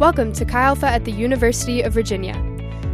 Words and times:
Welcome 0.00 0.32
to 0.32 0.44
Chi 0.44 0.60
Alpha 0.60 0.88
at 0.88 1.04
the 1.04 1.12
University 1.12 1.82
of 1.82 1.92
Virginia. 1.92 2.34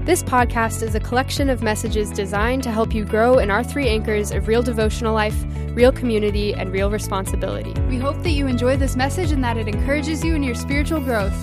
This 0.05 0.23
podcast 0.23 0.83
is 0.83 0.95
a 0.95 1.01
collection 1.01 1.49
of 1.49 1.63
messages 1.63 2.11
designed 2.11 2.63
to 2.65 2.71
help 2.71 2.95
you 2.95 3.07
grow 3.07 3.39
in 3.39 3.51
our 3.51 3.65
three 3.65 3.89
anchors 3.89 4.31
of 4.33 4.47
real 4.47 4.63
devotional 4.63 5.15
life, 5.15 5.35
real 5.69 5.93
community, 5.93 6.53
and 6.53 6.71
real 6.71 6.91
responsibility. 6.91 7.73
We 7.89 7.97
hope 7.97 8.23
that 8.23 8.33
you 8.33 8.47
enjoy 8.47 8.77
this 8.77 8.97
message 8.97 9.33
and 9.33 9.43
that 9.43 9.57
it 9.57 9.67
encourages 9.67 10.23
you 10.23 10.35
in 10.35 10.43
your 10.43 10.55
spiritual 10.55 11.01
growth. 11.01 11.35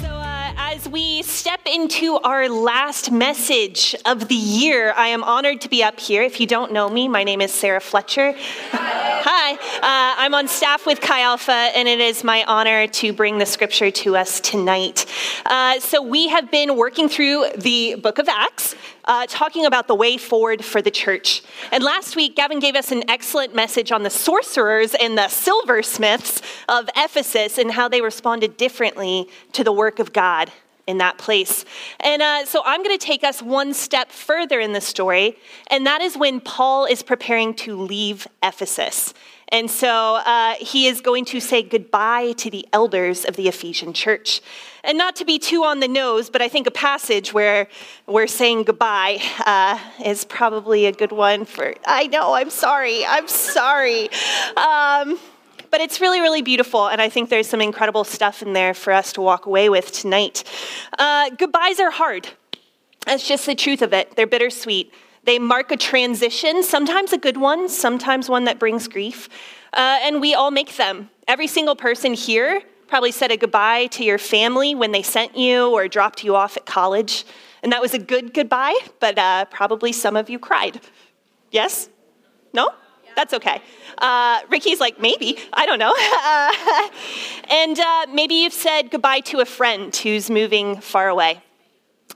So, 0.00 0.06
uh, 0.06 0.52
as 0.56 0.88
we 0.88 1.22
step 1.24 1.62
into 1.66 2.18
our 2.18 2.48
last 2.48 3.10
message 3.10 3.96
of 4.06 4.28
the 4.28 4.36
year, 4.36 4.92
I 4.96 5.08
am 5.08 5.24
honored 5.24 5.60
to 5.62 5.68
be 5.68 5.82
up 5.82 5.98
here. 5.98 6.22
If 6.22 6.38
you 6.38 6.46
don't 6.46 6.70
know 6.70 6.88
me, 6.88 7.08
my 7.08 7.24
name 7.24 7.40
is 7.40 7.52
Sarah 7.52 7.80
Fletcher. 7.80 8.36
Hi, 9.24 9.52
uh, 9.52 10.16
I'm 10.18 10.34
on 10.34 10.48
staff 10.48 10.84
with 10.84 11.00
Chi 11.00 11.20
Alpha, 11.20 11.52
and 11.52 11.86
it 11.86 12.00
is 12.00 12.24
my 12.24 12.42
honor 12.48 12.88
to 12.88 13.12
bring 13.12 13.38
the 13.38 13.46
scripture 13.46 13.88
to 13.92 14.16
us 14.16 14.40
tonight. 14.40 15.06
Uh, 15.46 15.78
so, 15.78 16.02
we 16.02 16.26
have 16.26 16.50
been 16.50 16.76
working 16.76 17.08
through 17.08 17.46
the 17.56 17.94
book 17.94 18.18
of 18.18 18.28
Acts. 18.28 18.74
Uh, 19.04 19.26
talking 19.28 19.64
about 19.64 19.88
the 19.88 19.94
way 19.94 20.16
forward 20.16 20.64
for 20.64 20.80
the 20.80 20.90
church. 20.90 21.42
And 21.72 21.82
last 21.82 22.14
week, 22.14 22.36
Gavin 22.36 22.60
gave 22.60 22.76
us 22.76 22.92
an 22.92 23.08
excellent 23.08 23.52
message 23.52 23.90
on 23.90 24.04
the 24.04 24.10
sorcerers 24.10 24.94
and 24.94 25.18
the 25.18 25.26
silversmiths 25.26 26.40
of 26.68 26.88
Ephesus 26.96 27.58
and 27.58 27.72
how 27.72 27.88
they 27.88 28.00
responded 28.00 28.56
differently 28.56 29.28
to 29.52 29.64
the 29.64 29.72
work 29.72 29.98
of 29.98 30.12
God 30.12 30.52
in 30.86 30.98
that 30.98 31.18
place. 31.18 31.64
And 32.00 32.22
uh, 32.22 32.44
so 32.44 32.62
I'm 32.64 32.82
going 32.82 32.96
to 32.96 33.04
take 33.04 33.24
us 33.24 33.42
one 33.42 33.74
step 33.74 34.10
further 34.10 34.60
in 34.60 34.72
the 34.72 34.80
story, 34.80 35.36
and 35.68 35.86
that 35.86 36.00
is 36.00 36.16
when 36.16 36.40
Paul 36.40 36.86
is 36.86 37.02
preparing 37.02 37.54
to 37.54 37.76
leave 37.76 38.26
Ephesus. 38.42 39.14
And 39.52 39.70
so 39.70 40.16
uh, 40.24 40.54
he 40.54 40.86
is 40.86 41.02
going 41.02 41.26
to 41.26 41.38
say 41.38 41.62
goodbye 41.62 42.32
to 42.38 42.50
the 42.50 42.66
elders 42.72 43.26
of 43.26 43.36
the 43.36 43.48
Ephesian 43.48 43.92
church. 43.92 44.40
And 44.82 44.96
not 44.96 45.14
to 45.16 45.26
be 45.26 45.38
too 45.38 45.62
on 45.62 45.80
the 45.80 45.88
nose, 45.88 46.30
but 46.30 46.40
I 46.40 46.48
think 46.48 46.66
a 46.66 46.70
passage 46.70 47.34
where 47.34 47.68
we're 48.06 48.26
saying 48.26 48.62
goodbye 48.62 49.18
uh, 49.44 49.78
is 50.04 50.24
probably 50.24 50.86
a 50.86 50.92
good 50.92 51.12
one 51.12 51.44
for. 51.44 51.74
I 51.84 52.06
know, 52.06 52.32
I'm 52.32 52.48
sorry, 52.48 53.04
I'm 53.04 53.28
sorry. 53.28 54.08
Um, 54.56 55.18
but 55.72 55.80
it's 55.80 56.02
really, 56.02 56.20
really 56.20 56.42
beautiful, 56.42 56.86
and 56.86 57.00
I 57.00 57.08
think 57.08 57.30
there's 57.30 57.48
some 57.48 57.62
incredible 57.62 58.04
stuff 58.04 58.42
in 58.42 58.52
there 58.52 58.74
for 58.74 58.92
us 58.92 59.14
to 59.14 59.22
walk 59.22 59.46
away 59.46 59.70
with 59.70 59.90
tonight. 59.90 60.44
Uh, 60.98 61.30
goodbyes 61.30 61.80
are 61.80 61.90
hard. 61.90 62.28
That's 63.06 63.26
just 63.26 63.46
the 63.46 63.54
truth 63.54 63.80
of 63.80 63.94
it. 63.94 64.14
They're 64.14 64.26
bittersweet. 64.26 64.92
They 65.24 65.38
mark 65.38 65.72
a 65.72 65.78
transition, 65.78 66.62
sometimes 66.62 67.14
a 67.14 67.18
good 67.18 67.38
one, 67.38 67.70
sometimes 67.70 68.28
one 68.28 68.44
that 68.44 68.58
brings 68.58 68.86
grief, 68.86 69.30
uh, 69.72 69.98
and 70.02 70.20
we 70.20 70.34
all 70.34 70.50
make 70.50 70.76
them. 70.76 71.08
Every 71.26 71.46
single 71.46 71.74
person 71.74 72.12
here 72.12 72.60
probably 72.86 73.10
said 73.10 73.32
a 73.32 73.38
goodbye 73.38 73.86
to 73.86 74.04
your 74.04 74.18
family 74.18 74.74
when 74.74 74.92
they 74.92 75.02
sent 75.02 75.38
you 75.38 75.70
or 75.70 75.88
dropped 75.88 76.22
you 76.22 76.36
off 76.36 76.58
at 76.58 76.66
college, 76.66 77.24
and 77.62 77.72
that 77.72 77.80
was 77.80 77.94
a 77.94 77.98
good 77.98 78.34
goodbye, 78.34 78.78
but 79.00 79.16
uh, 79.16 79.46
probably 79.46 79.92
some 79.92 80.16
of 80.16 80.28
you 80.28 80.38
cried. 80.38 80.82
Yes? 81.50 81.88
No? 82.52 82.72
That's 83.14 83.34
okay. 83.34 83.60
Uh, 83.98 84.40
Ricky's 84.50 84.80
like, 84.80 85.00
maybe. 85.00 85.38
I 85.52 85.66
don't 85.66 85.78
know. 85.78 85.94
Uh, 86.24 86.88
and 87.50 87.78
uh, 87.78 88.06
maybe 88.12 88.34
you've 88.34 88.52
said 88.52 88.90
goodbye 88.90 89.20
to 89.20 89.40
a 89.40 89.44
friend 89.44 89.94
who's 89.94 90.30
moving 90.30 90.80
far 90.80 91.08
away. 91.08 91.42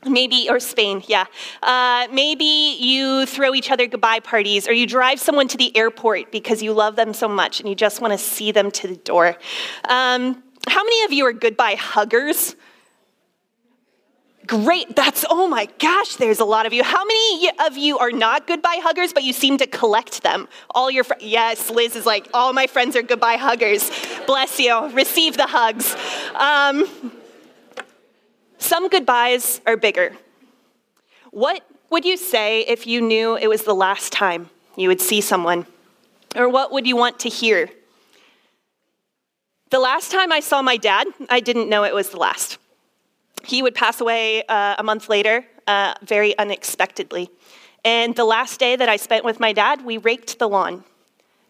Maybe, 0.05 0.49
or 0.49 0.61
Spain, 0.61 1.03
yeah. 1.07 1.27
Uh, 1.63 2.07
maybe 2.13 2.77
you 2.79 3.27
throw 3.27 3.55
each 3.55 3.71
other 3.71 3.87
goodbye 3.87 4.21
parties, 4.21 4.69
or 4.69 4.73
you 4.73 4.87
drive 4.87 5.19
someone 5.19 5.49
to 5.49 5.57
the 5.57 5.77
airport 5.77 6.31
because 6.31 6.63
you 6.63 6.73
love 6.73 6.97
them 6.97 7.13
so 7.13 7.29
much 7.29 7.61
and 7.61 7.69
you 7.69 7.75
just 7.75 8.01
want 8.01 8.13
to 8.13 8.19
see 8.19 8.53
them 8.53 8.71
to 8.73 8.89
the 8.89 8.97
door. 8.97 9.37
Um, 9.89 10.43
how 10.69 10.85
many 10.85 11.05
of 11.05 11.13
you 11.13 11.27
are 11.27 11.33
goodbye 11.33 11.75
huggers? 11.75 12.55
Great. 14.47 14.95
That's, 14.95 15.25
oh 15.29 15.49
my 15.49 15.67
gosh, 15.79 16.17
there's 16.17 16.41
a 16.41 16.45
lot 16.45 16.67
of 16.67 16.73
you. 16.73 16.85
How 16.85 17.05
many 17.05 17.51
of 17.67 17.77
you 17.77 17.99
are 17.99 18.13
not 18.13 18.47
goodbye 18.47 18.79
huggers, 18.81 19.13
but 19.13 19.25
you 19.25 19.33
seem 19.33 19.59
to 19.59 19.67
collect 19.67 20.23
them? 20.23 20.47
All 20.71 20.91
your 20.91 21.05
friends. 21.05 21.25
Yes, 21.25 21.71
Liz 21.71 21.97
is 21.97 22.07
like, 22.07 22.29
all 22.33 22.53
my 22.53 22.67
friends 22.67 22.95
are 22.97 23.03
goodbye 23.03 23.37
huggers. 23.37 23.91
Bless 24.27 24.61
you. 24.61 24.89
Receive 24.91 25.37
the 25.37 25.47
hugs. 25.47 25.97
Um, 26.35 27.13
some 28.59 28.89
goodbyes 28.89 29.61
are 29.67 29.77
bigger. 29.77 30.17
What 31.31 31.67
would 31.91 32.05
you 32.05 32.17
say 32.17 32.61
if 32.63 32.87
you 32.87 33.01
knew 33.01 33.37
it 33.37 33.49
was 33.49 33.63
the 33.63 33.75
last 33.75 34.13
time 34.13 34.51
you 34.77 34.89
would 34.89 35.01
see 35.01 35.21
someone? 35.21 35.67
Or 36.35 36.49
what 36.49 36.73
would 36.73 36.87
you 36.87 36.97
want 36.97 37.19
to 37.21 37.29
hear? 37.29 37.71
The 39.71 39.81
last 39.81 40.13
time 40.13 40.31
I 40.31 40.41
saw 40.41 40.63
my 40.63 40.77
dad, 40.77 41.09
I 41.29 41.41
didn't 41.41 41.69
know 41.69 41.85
it 41.85 41.95
was 41.95 42.11
the 42.11 42.19
last. 42.19 42.59
He 43.47 43.63
would 43.63 43.77
pass 43.77 44.01
away 44.01 44.43
uh, 44.49 44.75
a 44.77 44.83
month 44.83 45.09
later, 45.09 45.47
uh, 45.69 45.95
very 46.03 46.37
unexpectedly. 46.37 47.31
And 47.85 48.17
the 48.17 48.25
last 48.25 48.59
day 48.59 48.75
that 48.75 48.89
I 48.89 48.97
spent 48.97 49.25
with 49.25 49.39
my 49.39 49.53
dad, 49.53 49.85
we 49.85 49.99
raked 49.99 50.41
the 50.41 50.49
lawn. 50.49 50.83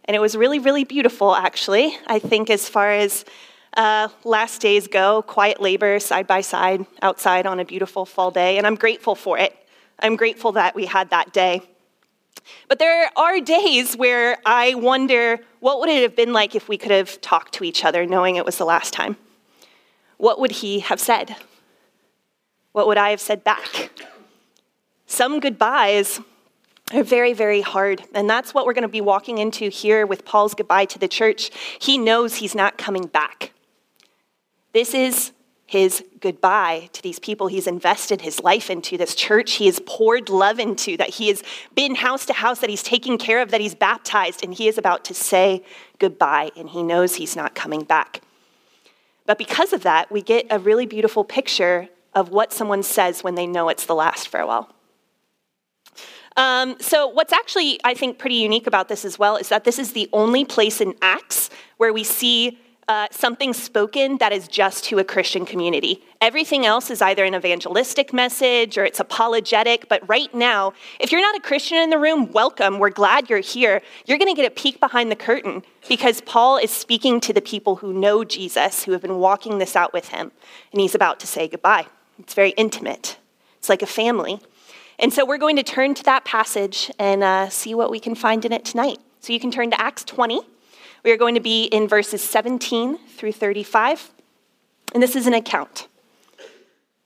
And 0.05 0.15
it 0.15 0.21
was 0.21 0.37
really, 0.37 0.59
really 0.59 0.85
beautiful, 0.85 1.35
actually. 1.35 1.97
I 2.07 2.19
think, 2.19 2.51
as 2.51 2.69
far 2.69 2.93
as 2.93 3.25
uh, 3.79 4.09
last 4.25 4.61
days 4.61 4.89
go, 4.89 5.23
quiet 5.23 5.59
labor 5.59 5.99
side 5.99 6.27
by 6.27 6.43
side 6.43 6.85
outside 7.01 7.47
on 7.47 7.61
a 7.61 7.65
beautiful 7.65 8.05
fall 8.05 8.31
day. 8.31 8.59
And 8.59 8.67
I'm 8.67 8.77
grateful 8.77 9.15
for 9.15 9.39
it. 9.39 9.57
I'm 9.99 10.17
grateful 10.17 10.53
that 10.53 10.75
we 10.75 10.85
had 10.85 11.09
that 11.11 11.33
day. 11.33 11.63
But 12.69 12.79
there 12.79 13.11
are 13.17 13.41
days 13.41 13.97
where 13.97 14.37
I 14.45 14.75
wonder 14.75 15.41
what 15.61 15.81
would 15.81 15.89
it 15.89 16.03
have 16.03 16.15
been 16.15 16.35
like 16.35 16.55
if 16.55 16.69
we 16.69 16.77
could 16.77 16.93
have 16.93 17.23
talked 17.23 17.55
to 17.55 17.65
each 17.65 17.87
other 17.87 18.05
knowing 18.05 18.37
it 18.37 18.45
was 18.45 18.59
the 18.59 18.67
last 18.67 18.93
time? 18.93 19.17
What 20.19 20.39
would 20.39 20.53
he 20.53 20.81
have 20.81 21.01
said? 21.01 21.37
What 22.77 22.89
would 22.89 22.99
I 22.99 23.09
have 23.09 23.23
said 23.23 23.43
back? 23.43 23.91
Some 25.07 25.41
goodbyes 25.41 26.21
are 26.93 27.03
very, 27.03 27.33
very 27.33 27.63
hard. 27.63 28.03
And 28.13 28.29
that's 28.29 28.53
what 28.53 28.67
we're 28.67 28.75
going 28.75 28.83
to 28.83 28.89
be 28.89 29.01
walking 29.01 29.39
into 29.39 29.71
here 29.71 30.05
with 30.05 30.27
Paul's 30.27 30.53
goodbye 30.53 30.85
to 30.85 30.99
the 30.99 31.09
church. 31.09 31.51
He 31.81 31.97
knows 31.97 32.35
he's 32.35 32.55
not 32.55 32.77
coming 32.77 33.07
back. 33.07 33.55
This 34.75 34.93
is 34.93 35.33
his 35.65 36.05
goodbye 36.21 36.91
to 36.93 37.03
these 37.03 37.19
people 37.19 37.47
he's 37.47 37.67
invested 37.67 38.21
his 38.21 38.43
life 38.43 38.69
into, 38.69 38.99
this 38.99 39.15
church 39.15 39.53
he 39.53 39.65
has 39.65 39.81
poured 39.87 40.29
love 40.29 40.59
into, 40.59 40.99
that 40.99 41.15
he 41.15 41.29
has 41.29 41.43
been 41.75 41.95
house 41.95 42.27
to 42.27 42.35
house, 42.35 42.59
that 42.59 42.69
he's 42.69 42.83
taken 42.83 43.17
care 43.17 43.41
of, 43.41 43.53
that 43.53 43.63
he's 43.63 43.75
baptized, 43.75 44.45
and 44.45 44.53
he 44.53 44.69
is 44.69 44.77
about 44.77 45.03
to 45.07 45.15
say 45.15 45.65
goodbye, 45.99 46.51
and 46.59 46.69
he 46.69 46.83
knows 46.83 47.15
he's 47.15 47.37
not 47.37 47.55
coming 47.55 47.85
back. 47.85 48.21
But 49.25 49.39
because 49.39 49.73
of 49.73 49.83
that, 49.85 50.13
we 50.13 50.21
get 50.21 50.47
a 50.51 50.59
really 50.59 50.85
beautiful 50.85 51.25
picture 51.25 51.89
of 52.17 52.31
what 52.31 52.53
someone 52.53 52.83
says 52.83 53.23
when 53.23 53.37
they 53.37 53.47
know 53.47 53.69
it's 53.69 53.87
the 53.87 53.95
last 53.95 54.27
farewell. 54.27 54.73
Um, 56.37 56.77
so, 56.81 57.07
what's 57.09 57.33
actually, 57.33 57.79
I 57.85 57.95
think, 57.95 58.19
pretty 58.19 58.37
unique 58.37 58.67
about 58.67 58.89
this 58.89 59.05
as 59.05 59.19
well 59.19 59.37
is 59.37 59.49
that 59.51 59.65
this 59.65 59.79
is 59.79 59.93
the 59.93 60.09
only 60.13 60.45
place 60.45 60.81
in 60.81 60.95
Acts 61.01 61.49
where 61.77 61.93
we 61.93 62.05
see 62.05 62.59
uh, 62.89 63.09
something 63.11 63.53
spoken 63.53 64.17
that 64.19 64.33
is 64.33 64.47
just 64.47 64.85
to 64.85 64.99
a 64.99 65.05
Christian 65.05 65.45
community. 65.45 66.05
Everything 66.21 66.65
else 66.65 66.91
is 66.91 67.03
either 67.03 67.25
an 67.25 67.35
evangelistic 67.35 68.13
message 68.13 68.79
or 68.79 68.85
it's 68.85 69.01
apologetic. 69.01 69.89
But 69.89 70.09
right 70.09 70.33
now, 70.33 70.73
if 71.01 71.11
you're 71.11 71.21
not 71.21 71.37
a 71.37 71.41
Christian 71.41 71.79
in 71.79 71.91
the 71.91 71.99
room, 71.99 72.31
welcome. 72.33 72.79
We're 72.79 72.91
glad 72.91 73.29
you're 73.29 73.41
here. 73.41 73.83
You're 74.05 74.19
going 74.19 74.33
to 74.33 74.41
get 74.41 74.51
a 74.51 74.55
peek 74.55 74.79
behind 74.79 75.11
the 75.11 75.17
curtain 75.17 75.65
because 75.89 76.21
Paul 76.21 76.59
is 76.59 76.71
speaking 76.71 77.21
to 77.23 77.33
the 77.33 77.43
people 77.43 77.77
who 77.77 77.93
know 77.93 78.25
Jesus, 78.25 78.85
who 78.85 78.93
have 78.93 79.03
been 79.03 79.19
walking 79.19 79.59
this 79.59 79.75
out 79.75 79.93
with 79.93 80.09
him, 80.09 80.31
and 80.71 80.81
he's 80.81 80.95
about 80.95 81.19
to 81.21 81.27
say 81.27 81.49
goodbye. 81.49 81.87
It's 82.19 82.35
very 82.35 82.51
intimate, 82.51 83.19
it's 83.59 83.69
like 83.69 83.83
a 83.83 83.87
family. 83.87 84.41
And 84.99 85.13
so 85.13 85.27
we're 85.27 85.39
going 85.39 85.57
to 85.57 85.63
turn 85.63 85.95
to 85.95 86.03
that 86.05 86.25
passage 86.25 86.91
and 86.99 87.23
uh, 87.23 87.51
see 87.51 87.75
what 87.75 87.91
we 87.91 88.01
can 88.01 88.15
find 88.15 88.45
in 88.47 88.53
it 88.53 88.65
tonight. 88.65 88.99
So 89.21 89.33
you 89.33 89.41
can 89.41 89.51
turn 89.51 89.71
to 89.71 89.81
Acts 89.81 90.05
20. 90.05 90.41
We 91.05 91.13
are 91.13 91.19
going 91.19 91.35
to 91.35 91.41
be 91.41 91.65
in 91.65 91.87
verses 91.87 92.23
17 92.23 92.99
through 93.09 93.33
35. 93.33 94.11
And 94.95 95.03
this 95.03 95.15
is 95.15 95.27
an 95.27 95.35
account. 95.35 95.89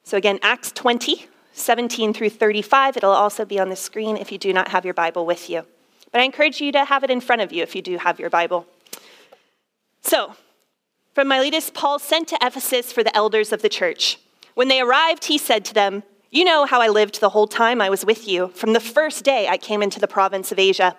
So 0.04 0.16
again, 0.16 0.38
Acts 0.42 0.70
20, 0.72 1.26
17 1.52 2.14
through 2.14 2.30
35. 2.30 2.96
It'll 2.96 3.10
also 3.10 3.44
be 3.44 3.58
on 3.58 3.70
the 3.70 3.76
screen 3.76 4.16
if 4.16 4.30
you 4.30 4.38
do 4.38 4.52
not 4.52 4.68
have 4.68 4.84
your 4.84 4.94
Bible 4.94 5.26
with 5.26 5.50
you. 5.50 5.64
But 6.12 6.20
I 6.20 6.24
encourage 6.24 6.60
you 6.60 6.72
to 6.72 6.84
have 6.84 7.04
it 7.04 7.10
in 7.10 7.20
front 7.20 7.42
of 7.42 7.52
you 7.52 7.62
if 7.62 7.74
you 7.74 7.82
do 7.82 7.98
have 7.98 8.20
your 8.20 8.30
Bible. 8.30 8.66
So, 10.02 10.34
from 11.14 11.28
Miletus, 11.28 11.70
Paul 11.70 11.98
sent 11.98 12.28
to 12.28 12.38
Ephesus 12.40 12.92
for 12.92 13.02
the 13.02 13.14
elders 13.16 13.52
of 13.52 13.62
the 13.62 13.68
church. 13.68 14.18
When 14.54 14.68
they 14.68 14.80
arrived, 14.80 15.24
he 15.24 15.38
said 15.38 15.64
to 15.66 15.74
them, 15.74 16.02
You 16.30 16.44
know 16.44 16.64
how 16.64 16.80
I 16.80 16.88
lived 16.88 17.20
the 17.20 17.30
whole 17.30 17.46
time 17.46 17.80
I 17.80 17.90
was 17.90 18.04
with 18.04 18.26
you, 18.26 18.48
from 18.48 18.72
the 18.72 18.80
first 18.80 19.24
day 19.24 19.48
I 19.48 19.56
came 19.56 19.82
into 19.82 20.00
the 20.00 20.08
province 20.08 20.52
of 20.52 20.58
Asia. 20.58 20.96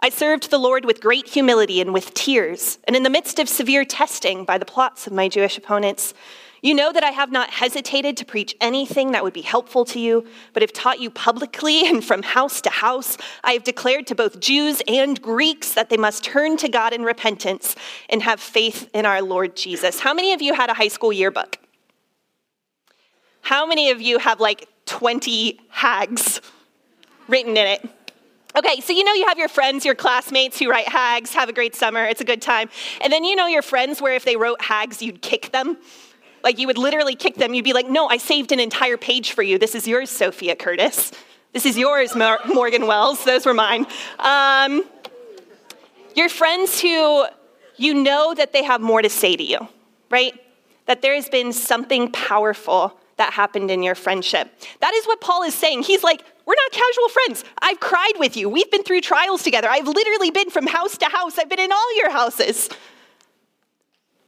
I 0.00 0.08
served 0.08 0.50
the 0.50 0.58
Lord 0.58 0.84
with 0.86 1.02
great 1.02 1.28
humility 1.28 1.80
and 1.80 1.92
with 1.92 2.14
tears, 2.14 2.78
and 2.84 2.96
in 2.96 3.02
the 3.02 3.10
midst 3.10 3.38
of 3.38 3.48
severe 3.48 3.84
testing 3.84 4.44
by 4.44 4.56
the 4.56 4.64
plots 4.64 5.06
of 5.06 5.12
my 5.12 5.28
Jewish 5.28 5.58
opponents. 5.58 6.14
You 6.62 6.74
know 6.74 6.92
that 6.92 7.04
I 7.04 7.10
have 7.10 7.32
not 7.32 7.50
hesitated 7.50 8.16
to 8.18 8.24
preach 8.24 8.54
anything 8.60 9.12
that 9.12 9.24
would 9.24 9.32
be 9.32 9.40
helpful 9.40 9.84
to 9.86 9.98
you, 9.98 10.26
but 10.52 10.62
have 10.62 10.72
taught 10.72 11.00
you 11.00 11.10
publicly 11.10 11.86
and 11.86 12.04
from 12.04 12.22
house 12.22 12.60
to 12.62 12.70
house. 12.70 13.16
I 13.44 13.52
have 13.52 13.64
declared 13.64 14.06
to 14.08 14.14
both 14.14 14.40
Jews 14.40 14.82
and 14.86 15.20
Greeks 15.20 15.72
that 15.72 15.88
they 15.90 15.96
must 15.96 16.24
turn 16.24 16.56
to 16.58 16.68
God 16.68 16.92
in 16.92 17.02
repentance 17.02 17.76
and 18.08 18.22
have 18.22 18.40
faith 18.40 18.90
in 18.92 19.06
our 19.06 19.22
Lord 19.22 19.56
Jesus. 19.56 20.00
How 20.00 20.12
many 20.12 20.32
of 20.32 20.42
you 20.42 20.54
had 20.54 20.70
a 20.70 20.74
high 20.74 20.88
school 20.88 21.12
yearbook? 21.12 21.58
How 23.42 23.66
many 23.66 23.90
of 23.90 24.00
you 24.00 24.18
have 24.18 24.40
like 24.40 24.68
20 24.86 25.60
hags 25.70 26.40
written 27.28 27.56
in 27.56 27.66
it? 27.66 27.88
Okay, 28.56 28.80
so 28.80 28.92
you 28.92 29.04
know 29.04 29.12
you 29.12 29.28
have 29.28 29.38
your 29.38 29.48
friends, 29.48 29.84
your 29.84 29.94
classmates 29.94 30.58
who 30.58 30.68
write 30.68 30.88
hags, 30.88 31.34
have 31.34 31.48
a 31.48 31.52
great 31.52 31.76
summer, 31.76 32.04
it's 32.04 32.20
a 32.20 32.24
good 32.24 32.42
time. 32.42 32.68
And 33.00 33.12
then 33.12 33.22
you 33.22 33.36
know 33.36 33.46
your 33.46 33.62
friends 33.62 34.02
where 34.02 34.14
if 34.14 34.24
they 34.24 34.36
wrote 34.36 34.60
hags, 34.60 35.00
you'd 35.00 35.22
kick 35.22 35.52
them. 35.52 35.76
Like 36.42 36.58
you 36.58 36.66
would 36.66 36.78
literally 36.78 37.14
kick 37.14 37.36
them. 37.36 37.54
You'd 37.54 37.64
be 37.64 37.72
like, 37.72 37.88
no, 37.88 38.08
I 38.08 38.16
saved 38.16 38.50
an 38.50 38.58
entire 38.58 38.96
page 38.96 39.32
for 39.32 39.42
you. 39.42 39.58
This 39.58 39.74
is 39.74 39.86
yours, 39.86 40.10
Sophia 40.10 40.56
Curtis. 40.56 41.12
This 41.52 41.66
is 41.66 41.76
yours, 41.78 42.14
Morgan 42.14 42.86
Wells. 42.86 43.24
Those 43.24 43.46
were 43.46 43.54
mine. 43.54 43.86
Um, 44.18 44.84
your 46.16 46.28
friends 46.28 46.80
who 46.80 47.26
you 47.76 47.94
know 47.94 48.34
that 48.34 48.52
they 48.52 48.64
have 48.64 48.80
more 48.80 49.02
to 49.02 49.08
say 49.08 49.36
to 49.36 49.42
you, 49.42 49.68
right? 50.10 50.34
That 50.86 51.02
there 51.02 51.14
has 51.14 51.28
been 51.28 51.52
something 51.52 52.10
powerful 52.12 52.98
that 53.20 53.34
happened 53.34 53.70
in 53.70 53.82
your 53.82 53.94
friendship. 53.94 54.50
That 54.80 54.94
is 54.94 55.06
what 55.06 55.20
Paul 55.20 55.42
is 55.42 55.54
saying. 55.54 55.82
He's 55.82 56.02
like, 56.02 56.24
we're 56.46 56.54
not 56.54 56.72
casual 56.72 57.08
friends. 57.08 57.44
I've 57.60 57.78
cried 57.78 58.14
with 58.18 58.36
you. 58.36 58.48
We've 58.48 58.70
been 58.70 58.82
through 58.82 59.02
trials 59.02 59.42
together. 59.42 59.68
I've 59.70 59.86
literally 59.86 60.30
been 60.30 60.48
from 60.48 60.66
house 60.66 60.96
to 60.96 61.04
house. 61.04 61.38
I've 61.38 61.50
been 61.50 61.60
in 61.60 61.70
all 61.70 61.96
your 61.96 62.10
houses. 62.10 62.70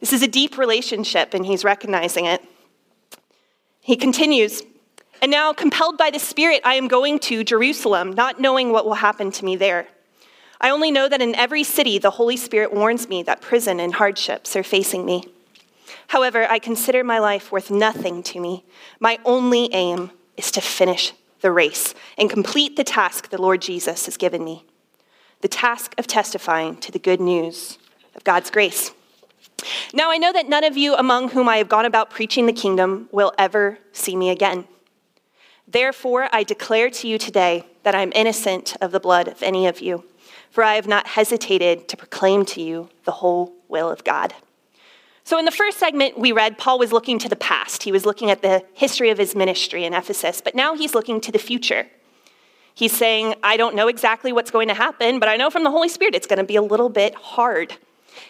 This 0.01 0.13
is 0.13 0.23
a 0.23 0.29
deep 0.29 0.59
relationship, 0.59 1.33
and 1.33 1.47
he's 1.47 1.65
recognizing 1.65 2.27
it. 2.27 2.45
He 3.81 3.97
continues, 3.97 4.63
and 5.23 5.31
now, 5.31 5.53
compelled 5.53 5.97
by 5.97 6.11
the 6.11 6.19
Spirit, 6.19 6.61
I 6.65 6.75
am 6.75 6.89
going 6.89 7.19
to 7.21 7.45
Jerusalem, 7.45 8.13
not 8.13 8.41
knowing 8.41 8.73
what 8.73 8.85
will 8.85 8.95
happen 8.95 9.31
to 9.31 9.45
me 9.45 9.57
there. 9.57 9.87
I 10.61 10.71
only 10.71 10.91
know 10.91 11.09
that 11.09 11.23
in 11.23 11.35
every 11.35 11.65
city, 11.65 11.99
the 11.99 12.11
Holy 12.11 12.37
Spirit 12.37 12.75
warns 12.75 13.09
me 13.09 13.23
that 13.23 13.41
prison 13.41 13.81
and 13.81 13.95
hardships 13.95 14.55
are 14.55 14.63
facing 14.63 15.07
me. 15.07 15.32
However, 16.13 16.47
I 16.51 16.59
consider 16.59 17.03
my 17.03 17.19
life 17.19 17.51
worth 17.51 17.71
nothing 17.71 18.23
to 18.25 18.39
me. 18.39 18.67
My 19.01 19.19
only 19.25 19.73
aim 19.73 20.11
is 20.37 20.51
to 20.51 20.61
finish 20.61 21.15
the 21.41 21.51
race 21.51 21.95
and 22.19 22.29
complete 22.29 22.77
the 22.77 22.85
task 22.85 23.31
the 23.31 23.41
Lord 23.41 23.63
Jesus 23.63 24.05
has 24.05 24.19
given 24.19 24.45
me 24.45 24.67
the 25.41 25.49
task 25.49 25.95
of 25.97 26.07
testifying 26.07 26.77
to 26.77 26.93
the 26.93 26.99
good 26.99 27.19
news 27.19 27.79
of 28.15 28.25
God's 28.25 28.51
grace. 28.51 28.93
Now, 29.95 30.11
I 30.11 30.19
know 30.19 30.35
that 30.35 30.51
none 30.51 30.65
of 30.65 30.77
you 30.77 30.95
among 30.97 31.31
whom 31.31 31.49
I 31.49 31.57
have 31.57 31.71
gone 31.71 31.87
about 31.87 32.11
preaching 32.11 32.45
the 32.45 32.53
kingdom 32.53 33.09
will 33.11 33.33
ever 33.39 33.79
see 33.93 34.15
me 34.15 34.29
again. 34.29 34.69
Therefore, 35.67 36.29
I 36.31 36.43
declare 36.43 36.91
to 36.91 37.09
you 37.09 37.17
today 37.17 37.65
that 37.85 37.95
I 37.95 38.03
am 38.03 38.13
innocent 38.15 38.77
of 38.83 38.93
the 38.93 39.01
blood 39.01 39.29
of 39.29 39.43
any 39.43 39.67
of 39.67 39.81
you, 39.81 40.05
for 40.51 40.63
I 40.63 40.75
have 40.75 40.87
not 40.87 41.07
hesitated 41.07 41.89
to 41.89 41.97
proclaim 41.97 42.45
to 42.53 42.61
you 42.61 42.91
the 43.05 43.13
whole 43.13 43.55
will 43.67 43.91
of 43.91 44.05
God. 44.05 44.35
So, 45.25 45.39
in 45.39 45.45
the 45.45 45.51
first 45.53 45.79
segment 45.79 46.19
we 46.19 46.33
read, 46.33 46.59
Paul 46.59 46.79
was 46.79 46.93
looking 46.93 47.19
to 47.21 47.29
the 47.29 47.37
past. 47.37 47.85
He 47.85 47.93
was 47.93 48.05
looking 48.05 48.31
at 48.31 48.43
the 48.43 48.65
history 48.75 49.11
of 49.11 49.19
his 49.19 49.35
ministry 49.35 49.85
in 49.85 49.95
Ephesus, 49.95 50.41
but 50.41 50.55
now 50.55 50.75
he's 50.75 50.95
looking 50.95 51.21
to 51.21 51.33
the 51.33 51.39
future. 51.39 51.87
He's 52.75 52.93
saying, 52.93 53.35
I 53.43 53.57
don't 53.57 53.77
know 53.77 53.89
exactly 53.89 54.33
what's 54.33 54.51
going 54.51 54.69
to 54.69 54.75
happen, 54.75 55.19
but 55.21 55.29
I 55.29 55.37
know 55.37 55.51
from 55.51 55.63
the 55.63 55.71
Holy 55.71 55.89
Spirit 55.89 56.15
it's 56.15 56.27
going 56.27 56.39
to 56.39 56.45
be 56.45 56.57
a 56.57 56.63
little 56.63 56.89
bit 56.89 57.15
hard. 57.15 57.77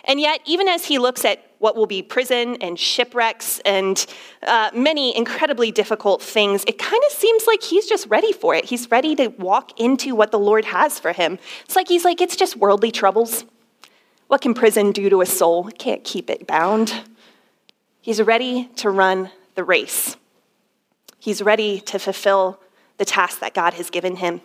And 0.04 0.20
yet, 0.20 0.40
even 0.44 0.68
as 0.68 0.84
he 0.84 0.98
looks 0.98 1.24
at 1.24 1.44
what 1.58 1.76
will 1.76 1.86
be 1.86 2.02
prison 2.02 2.56
and 2.60 2.78
shipwrecks 2.78 3.60
and 3.60 4.04
uh, 4.42 4.70
many 4.74 5.16
incredibly 5.16 5.70
difficult 5.70 6.22
things, 6.22 6.64
it 6.66 6.78
kind 6.78 7.02
of 7.06 7.12
seems 7.12 7.46
like 7.46 7.62
he's 7.62 7.86
just 7.86 8.06
ready 8.08 8.32
for 8.32 8.54
it. 8.54 8.64
He's 8.64 8.90
ready 8.90 9.14
to 9.16 9.28
walk 9.28 9.78
into 9.80 10.14
what 10.14 10.30
the 10.30 10.38
Lord 10.38 10.64
has 10.66 10.98
for 10.98 11.12
him. 11.12 11.38
It's 11.64 11.76
like 11.76 11.88
he's 11.88 12.04
like, 12.04 12.20
it's 12.20 12.36
just 12.36 12.56
worldly 12.56 12.90
troubles. 12.90 13.44
What 14.32 14.40
can 14.40 14.54
prison 14.54 14.92
do 14.92 15.10
to 15.10 15.20
a 15.20 15.26
soul? 15.26 15.64
Can't 15.64 16.02
keep 16.04 16.30
it 16.30 16.46
bound. 16.46 17.02
He's 18.00 18.22
ready 18.22 18.70
to 18.76 18.88
run 18.88 19.30
the 19.56 19.62
race. 19.62 20.16
He's 21.18 21.42
ready 21.42 21.80
to 21.80 21.98
fulfill 21.98 22.58
the 22.96 23.04
task 23.04 23.40
that 23.40 23.52
God 23.52 23.74
has 23.74 23.90
given 23.90 24.16
him. 24.16 24.40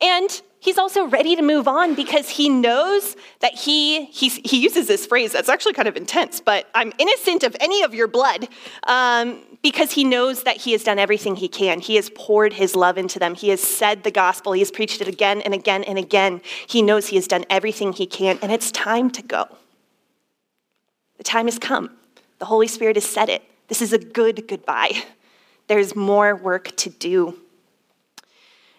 And 0.00 0.40
he's 0.62 0.78
also 0.78 1.06
ready 1.06 1.34
to 1.34 1.42
move 1.42 1.66
on 1.66 1.94
because 1.94 2.28
he 2.28 2.48
knows 2.48 3.16
that 3.40 3.52
he, 3.52 4.04
he, 4.06 4.58
uses 4.62 4.86
this 4.86 5.04
phrase 5.04 5.32
that's 5.32 5.48
actually 5.48 5.72
kind 5.72 5.88
of 5.88 5.96
intense, 5.96 6.40
but 6.40 6.68
I'm 6.72 6.92
innocent 6.98 7.42
of 7.42 7.56
any 7.60 7.82
of 7.82 7.94
your 7.94 8.06
blood 8.06 8.48
um, 8.84 9.40
because 9.60 9.90
he 9.90 10.04
knows 10.04 10.44
that 10.44 10.58
he 10.58 10.70
has 10.72 10.84
done 10.84 11.00
everything 11.00 11.34
he 11.34 11.48
can. 11.48 11.80
He 11.80 11.96
has 11.96 12.10
poured 12.14 12.52
his 12.52 12.76
love 12.76 12.96
into 12.96 13.18
them. 13.18 13.34
He 13.34 13.48
has 13.48 13.60
said 13.60 14.04
the 14.04 14.12
gospel. 14.12 14.52
He 14.52 14.60
has 14.60 14.70
preached 14.70 15.00
it 15.00 15.08
again 15.08 15.40
and 15.40 15.52
again 15.52 15.82
and 15.82 15.98
again. 15.98 16.40
He 16.68 16.80
knows 16.80 17.08
he 17.08 17.16
has 17.16 17.26
done 17.26 17.44
everything 17.50 17.92
he 17.92 18.06
can, 18.06 18.38
and 18.40 18.52
it's 18.52 18.70
time 18.70 19.10
to 19.10 19.22
go. 19.22 19.48
The 21.18 21.24
time 21.24 21.46
has 21.46 21.58
come. 21.58 21.90
The 22.38 22.44
Holy 22.44 22.68
Spirit 22.68 22.96
has 22.96 23.04
said 23.04 23.28
it. 23.28 23.42
This 23.66 23.82
is 23.82 23.92
a 23.92 23.98
good 23.98 24.46
goodbye. 24.46 25.02
There's 25.66 25.96
more 25.96 26.36
work 26.36 26.76
to 26.76 26.90
do. 26.90 27.41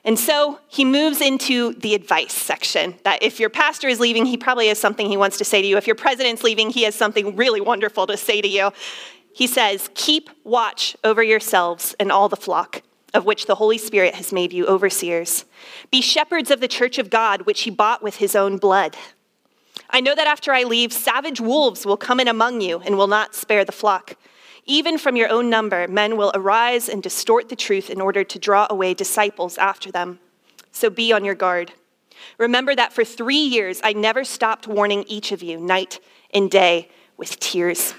And 0.05 0.19
so 0.19 0.59
he 0.67 0.83
moves 0.83 1.21
into 1.21 1.73
the 1.73 1.95
advice 1.95 2.33
section. 2.33 2.95
That 3.03 3.23
if 3.23 3.39
your 3.39 3.49
pastor 3.49 3.87
is 3.87 3.99
leaving, 3.99 4.25
he 4.25 4.35
probably 4.35 4.67
has 4.67 4.77
something 4.77 5.07
he 5.07 5.17
wants 5.17 5.37
to 5.37 5.45
say 5.45 5.61
to 5.61 5.67
you. 5.67 5.77
If 5.77 5.87
your 5.87 5.95
president's 5.95 6.43
leaving, 6.43 6.69
he 6.69 6.83
has 6.83 6.95
something 6.95 7.35
really 7.35 7.61
wonderful 7.61 8.07
to 8.07 8.17
say 8.17 8.41
to 8.41 8.47
you. 8.47 8.71
He 9.33 9.47
says, 9.47 9.89
Keep 9.95 10.29
watch 10.43 10.95
over 11.03 11.23
yourselves 11.23 11.95
and 11.99 12.11
all 12.11 12.27
the 12.27 12.35
flock, 12.35 12.81
of 13.13 13.25
which 13.25 13.45
the 13.45 13.55
Holy 13.55 13.77
Spirit 13.77 14.15
has 14.15 14.33
made 14.33 14.51
you 14.51 14.67
overseers. 14.67 15.45
Be 15.89 16.01
shepherds 16.01 16.51
of 16.51 16.59
the 16.59 16.67
church 16.67 16.97
of 16.97 17.09
God, 17.09 17.43
which 17.43 17.61
he 17.61 17.69
bought 17.69 18.03
with 18.03 18.17
his 18.17 18.35
own 18.35 18.57
blood. 18.57 18.97
I 19.89 20.01
know 20.01 20.15
that 20.15 20.27
after 20.27 20.51
I 20.51 20.63
leave, 20.63 20.91
savage 20.91 21.39
wolves 21.39 21.85
will 21.85 21.97
come 21.97 22.19
in 22.19 22.27
among 22.27 22.61
you 22.61 22.79
and 22.79 22.97
will 22.97 23.07
not 23.07 23.35
spare 23.35 23.63
the 23.63 23.71
flock. 23.71 24.17
Even 24.65 24.97
from 24.97 25.15
your 25.15 25.29
own 25.29 25.49
number, 25.49 25.87
men 25.87 26.15
will 26.15 26.31
arise 26.33 26.87
and 26.87 27.03
distort 27.03 27.49
the 27.49 27.55
truth 27.55 27.89
in 27.89 27.99
order 27.99 28.23
to 28.23 28.39
draw 28.39 28.67
away 28.69 28.93
disciples 28.93 29.57
after 29.57 29.91
them. 29.91 30.19
So 30.71 30.89
be 30.89 31.11
on 31.11 31.25
your 31.25 31.35
guard. 31.35 31.73
Remember 32.37 32.73
that 32.75 32.93
for 32.93 33.03
three 33.03 33.35
years 33.35 33.81
I 33.83 33.93
never 33.93 34.23
stopped 34.23 34.67
warning 34.67 35.03
each 35.07 35.31
of 35.31 35.43
you, 35.43 35.59
night 35.59 35.99
and 36.33 36.49
day, 36.49 36.89
with 37.17 37.39
tears. 37.39 37.93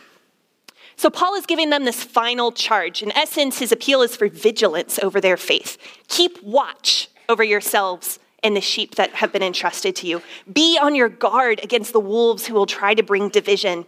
So 0.96 1.10
Paul 1.10 1.34
is 1.34 1.46
giving 1.46 1.70
them 1.70 1.84
this 1.84 2.02
final 2.02 2.52
charge. 2.52 3.02
In 3.02 3.12
essence, 3.12 3.58
his 3.58 3.72
appeal 3.72 4.02
is 4.02 4.16
for 4.16 4.28
vigilance 4.28 4.98
over 5.00 5.20
their 5.20 5.36
faith. 5.36 5.76
Keep 6.08 6.42
watch 6.42 7.08
over 7.28 7.42
yourselves 7.42 8.18
and 8.42 8.56
the 8.56 8.60
sheep 8.60 8.94
that 8.94 9.10
have 9.14 9.32
been 9.32 9.42
entrusted 9.42 9.96
to 9.96 10.06
you. 10.06 10.22
Be 10.52 10.78
on 10.80 10.94
your 10.94 11.08
guard 11.08 11.60
against 11.62 11.92
the 11.92 12.00
wolves 12.00 12.46
who 12.46 12.54
will 12.54 12.66
try 12.66 12.94
to 12.94 13.02
bring 13.02 13.28
division. 13.28 13.86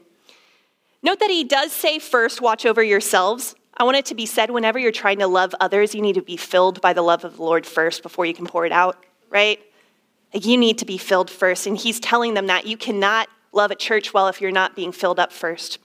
Note 1.06 1.20
that 1.20 1.30
he 1.30 1.44
does 1.44 1.70
say 1.70 2.00
first, 2.00 2.40
watch 2.40 2.66
over 2.66 2.82
yourselves. 2.82 3.54
I 3.76 3.84
want 3.84 3.96
it 3.96 4.06
to 4.06 4.16
be 4.16 4.26
said 4.26 4.50
whenever 4.50 4.76
you're 4.76 4.90
trying 4.90 5.20
to 5.20 5.28
love 5.28 5.54
others, 5.60 5.94
you 5.94 6.02
need 6.02 6.16
to 6.16 6.20
be 6.20 6.36
filled 6.36 6.80
by 6.80 6.94
the 6.94 7.00
love 7.00 7.24
of 7.24 7.36
the 7.36 7.44
Lord 7.44 7.64
first 7.64 8.02
before 8.02 8.26
you 8.26 8.34
can 8.34 8.44
pour 8.44 8.66
it 8.66 8.72
out, 8.72 9.04
right? 9.30 9.60
Like 10.34 10.44
you 10.44 10.56
need 10.56 10.78
to 10.78 10.84
be 10.84 10.98
filled 10.98 11.30
first. 11.30 11.68
And 11.68 11.78
he's 11.78 12.00
telling 12.00 12.34
them 12.34 12.48
that 12.48 12.66
you 12.66 12.76
cannot 12.76 13.28
love 13.52 13.70
a 13.70 13.76
church 13.76 14.12
well 14.12 14.26
if 14.26 14.40
you're 14.40 14.50
not 14.50 14.74
being 14.74 14.90
filled 14.90 15.20
up 15.20 15.32
first. 15.32 15.78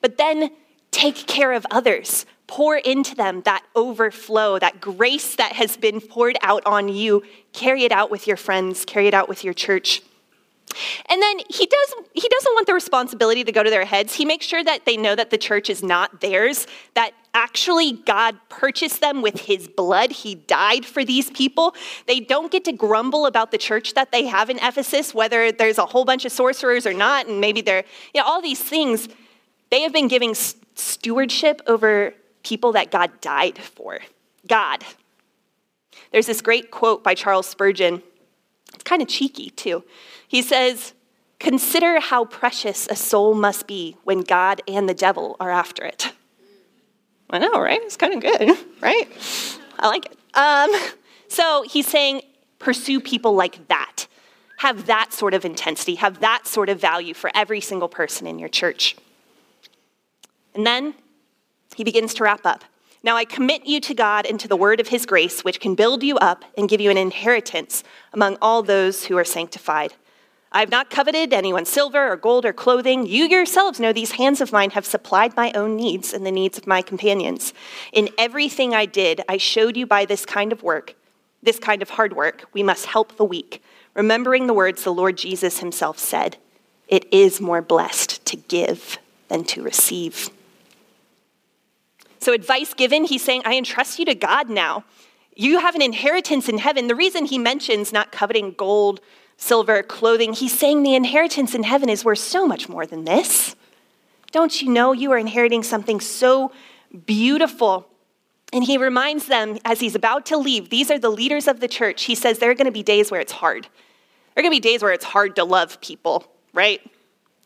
But 0.00 0.18
then 0.18 0.50
take 0.90 1.28
care 1.28 1.52
of 1.52 1.64
others. 1.70 2.26
Pour 2.48 2.78
into 2.78 3.14
them 3.14 3.42
that 3.42 3.64
overflow, 3.76 4.58
that 4.58 4.80
grace 4.80 5.36
that 5.36 5.52
has 5.52 5.76
been 5.76 6.00
poured 6.00 6.36
out 6.42 6.64
on 6.66 6.88
you. 6.88 7.22
Carry 7.52 7.84
it 7.84 7.92
out 7.92 8.10
with 8.10 8.26
your 8.26 8.36
friends, 8.36 8.84
carry 8.84 9.06
it 9.06 9.14
out 9.14 9.28
with 9.28 9.44
your 9.44 9.54
church. 9.54 10.02
And 11.08 11.20
then 11.20 11.38
he 11.48 11.66
does 11.66 11.94
he 12.12 12.28
doesn't 12.28 12.54
want 12.54 12.66
the 12.66 12.74
responsibility 12.74 13.44
to 13.44 13.52
go 13.52 13.62
to 13.62 13.70
their 13.70 13.84
heads. 13.84 14.14
He 14.14 14.24
makes 14.24 14.46
sure 14.46 14.62
that 14.62 14.84
they 14.86 14.96
know 14.96 15.14
that 15.14 15.30
the 15.30 15.38
church 15.38 15.70
is 15.70 15.82
not 15.82 16.20
theirs, 16.20 16.66
that 16.94 17.12
actually 17.34 17.92
God 17.92 18.36
purchased 18.48 19.00
them 19.00 19.22
with 19.22 19.40
his 19.40 19.68
blood. 19.68 20.12
He 20.12 20.34
died 20.34 20.84
for 20.84 21.04
these 21.04 21.30
people. 21.30 21.74
They 22.06 22.20
don't 22.20 22.50
get 22.50 22.64
to 22.64 22.72
grumble 22.72 23.26
about 23.26 23.50
the 23.50 23.58
church 23.58 23.94
that 23.94 24.12
they 24.12 24.26
have 24.26 24.50
in 24.50 24.58
Ephesus, 24.58 25.14
whether 25.14 25.52
there's 25.52 25.78
a 25.78 25.86
whole 25.86 26.04
bunch 26.04 26.24
of 26.24 26.32
sorcerers 26.32 26.86
or 26.86 26.94
not, 26.94 27.26
and 27.26 27.40
maybe 27.40 27.60
they're, 27.60 27.84
you 28.14 28.20
know, 28.20 28.26
all 28.26 28.42
these 28.42 28.60
things. 28.60 29.08
They 29.70 29.82
have 29.82 29.92
been 29.92 30.08
giving 30.08 30.34
stewardship 30.74 31.62
over 31.66 32.14
people 32.42 32.72
that 32.72 32.90
God 32.90 33.20
died 33.20 33.58
for. 33.58 34.00
God. 34.46 34.84
There's 36.12 36.26
this 36.26 36.40
great 36.40 36.70
quote 36.70 37.04
by 37.04 37.14
Charles 37.14 37.46
Spurgeon. 37.46 38.02
It's 38.80 38.88
kind 38.88 39.02
of 39.02 39.08
cheeky, 39.08 39.50
too. 39.50 39.84
He 40.26 40.40
says, 40.40 40.94
Consider 41.38 42.00
how 42.00 42.24
precious 42.24 42.86
a 42.88 42.96
soul 42.96 43.34
must 43.34 43.66
be 43.66 43.98
when 44.04 44.22
God 44.22 44.62
and 44.66 44.88
the 44.88 44.94
devil 44.94 45.36
are 45.38 45.50
after 45.50 45.84
it. 45.84 46.12
I 47.28 47.38
know, 47.38 47.60
right? 47.60 47.80
It's 47.82 47.98
kind 47.98 48.14
of 48.14 48.20
good, 48.22 48.56
right? 48.80 49.06
I 49.78 49.88
like 49.88 50.06
it. 50.06 50.18
Um, 50.34 50.70
so 51.28 51.62
he's 51.68 51.86
saying, 51.86 52.22
pursue 52.58 53.00
people 53.00 53.34
like 53.34 53.68
that. 53.68 54.06
Have 54.60 54.86
that 54.86 55.12
sort 55.12 55.34
of 55.34 55.44
intensity, 55.44 55.96
have 55.96 56.20
that 56.20 56.46
sort 56.46 56.70
of 56.70 56.80
value 56.80 57.12
for 57.12 57.30
every 57.34 57.60
single 57.60 57.88
person 57.88 58.26
in 58.26 58.38
your 58.38 58.48
church. 58.48 58.96
And 60.54 60.66
then 60.66 60.94
he 61.76 61.84
begins 61.84 62.14
to 62.14 62.24
wrap 62.24 62.46
up. 62.46 62.64
Now 63.02 63.16
I 63.16 63.24
commit 63.24 63.66
you 63.66 63.80
to 63.80 63.94
God 63.94 64.26
and 64.26 64.38
to 64.40 64.48
the 64.48 64.56
word 64.56 64.78
of 64.78 64.88
his 64.88 65.06
grace, 65.06 65.42
which 65.42 65.60
can 65.60 65.74
build 65.74 66.02
you 66.02 66.16
up 66.18 66.44
and 66.56 66.68
give 66.68 66.80
you 66.80 66.90
an 66.90 66.98
inheritance 66.98 67.82
among 68.12 68.36
all 68.42 68.62
those 68.62 69.06
who 69.06 69.16
are 69.16 69.24
sanctified. 69.24 69.94
I 70.52 70.60
have 70.60 70.70
not 70.70 70.90
coveted 70.90 71.32
anyone's 71.32 71.68
silver 71.68 72.10
or 72.10 72.16
gold 72.16 72.44
or 72.44 72.52
clothing. 72.52 73.06
You 73.06 73.26
yourselves 73.26 73.78
know 73.78 73.92
these 73.92 74.12
hands 74.12 74.40
of 74.40 74.52
mine 74.52 74.70
have 74.70 74.84
supplied 74.84 75.36
my 75.36 75.52
own 75.52 75.76
needs 75.76 76.12
and 76.12 76.26
the 76.26 76.32
needs 76.32 76.58
of 76.58 76.66
my 76.66 76.82
companions. 76.82 77.54
In 77.92 78.10
everything 78.18 78.74
I 78.74 78.84
did, 78.84 79.22
I 79.28 79.36
showed 79.36 79.76
you 79.76 79.86
by 79.86 80.04
this 80.04 80.26
kind 80.26 80.52
of 80.52 80.62
work, 80.62 80.96
this 81.42 81.60
kind 81.60 81.82
of 81.82 81.90
hard 81.90 82.16
work, 82.16 82.46
we 82.52 82.64
must 82.64 82.86
help 82.86 83.16
the 83.16 83.24
weak, 83.24 83.62
remembering 83.94 84.46
the 84.46 84.54
words 84.54 84.82
the 84.82 84.92
Lord 84.92 85.16
Jesus 85.16 85.60
himself 85.60 85.98
said 85.98 86.36
It 86.88 87.06
is 87.12 87.40
more 87.40 87.62
blessed 87.62 88.24
to 88.26 88.36
give 88.36 88.98
than 89.28 89.44
to 89.44 89.62
receive. 89.62 90.30
So, 92.20 92.32
advice 92.32 92.74
given, 92.74 93.04
he's 93.04 93.24
saying, 93.24 93.42
I 93.44 93.56
entrust 93.56 93.98
you 93.98 94.04
to 94.04 94.14
God 94.14 94.50
now. 94.50 94.84
You 95.34 95.58
have 95.58 95.74
an 95.74 95.82
inheritance 95.82 96.48
in 96.48 96.58
heaven. 96.58 96.86
The 96.86 96.94
reason 96.94 97.24
he 97.24 97.38
mentions 97.38 97.92
not 97.92 98.12
coveting 98.12 98.52
gold, 98.52 99.00
silver, 99.38 99.82
clothing, 99.82 100.34
he's 100.34 100.56
saying 100.56 100.82
the 100.82 100.94
inheritance 100.94 101.54
in 101.54 101.62
heaven 101.62 101.88
is 101.88 102.04
worth 102.04 102.18
so 102.18 102.46
much 102.46 102.68
more 102.68 102.84
than 102.84 103.04
this. 103.04 103.56
Don't 104.32 104.60
you 104.60 104.68
know 104.70 104.92
you 104.92 105.10
are 105.12 105.18
inheriting 105.18 105.62
something 105.62 105.98
so 105.98 106.52
beautiful? 107.06 107.86
And 108.52 108.64
he 108.64 108.76
reminds 108.76 109.26
them 109.26 109.58
as 109.64 109.80
he's 109.80 109.94
about 109.94 110.26
to 110.26 110.36
leave, 110.36 110.68
these 110.68 110.90
are 110.90 110.98
the 110.98 111.10
leaders 111.10 111.48
of 111.48 111.60
the 111.60 111.68
church. 111.68 112.04
He 112.04 112.14
says 112.14 112.38
there 112.38 112.50
are 112.50 112.54
going 112.54 112.66
to 112.66 112.72
be 112.72 112.82
days 112.82 113.10
where 113.10 113.20
it's 113.20 113.32
hard. 113.32 113.64
There 114.34 114.42
are 114.42 114.42
going 114.42 114.52
to 114.52 114.60
be 114.60 114.68
days 114.68 114.82
where 114.82 114.92
it's 114.92 115.04
hard 115.04 115.36
to 115.36 115.44
love 115.44 115.80
people, 115.80 116.26
right? 116.52 116.80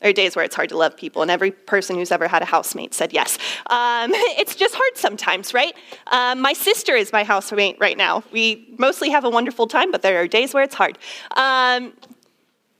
There 0.01 0.09
are 0.09 0.13
days 0.13 0.35
where 0.35 0.43
it's 0.43 0.55
hard 0.55 0.69
to 0.69 0.77
love 0.77 0.97
people, 0.97 1.21
and 1.21 1.31
every 1.31 1.51
person 1.51 1.95
who's 1.95 2.11
ever 2.11 2.27
had 2.27 2.41
a 2.41 2.45
housemate 2.45 2.93
said 2.93 3.13
yes. 3.13 3.37
Um, 3.67 4.11
it's 4.37 4.55
just 4.55 4.75
hard 4.75 4.97
sometimes, 4.97 5.53
right? 5.53 5.73
Um, 6.11 6.41
my 6.41 6.53
sister 6.53 6.95
is 6.95 7.11
my 7.11 7.23
housemate 7.23 7.77
right 7.79 7.97
now. 7.97 8.23
We 8.31 8.75
mostly 8.77 9.09
have 9.09 9.23
a 9.23 9.29
wonderful 9.29 9.67
time, 9.67 9.91
but 9.91 10.01
there 10.01 10.19
are 10.21 10.27
days 10.27 10.53
where 10.53 10.63
it's 10.63 10.75
hard. 10.75 10.97
Um, 11.35 11.93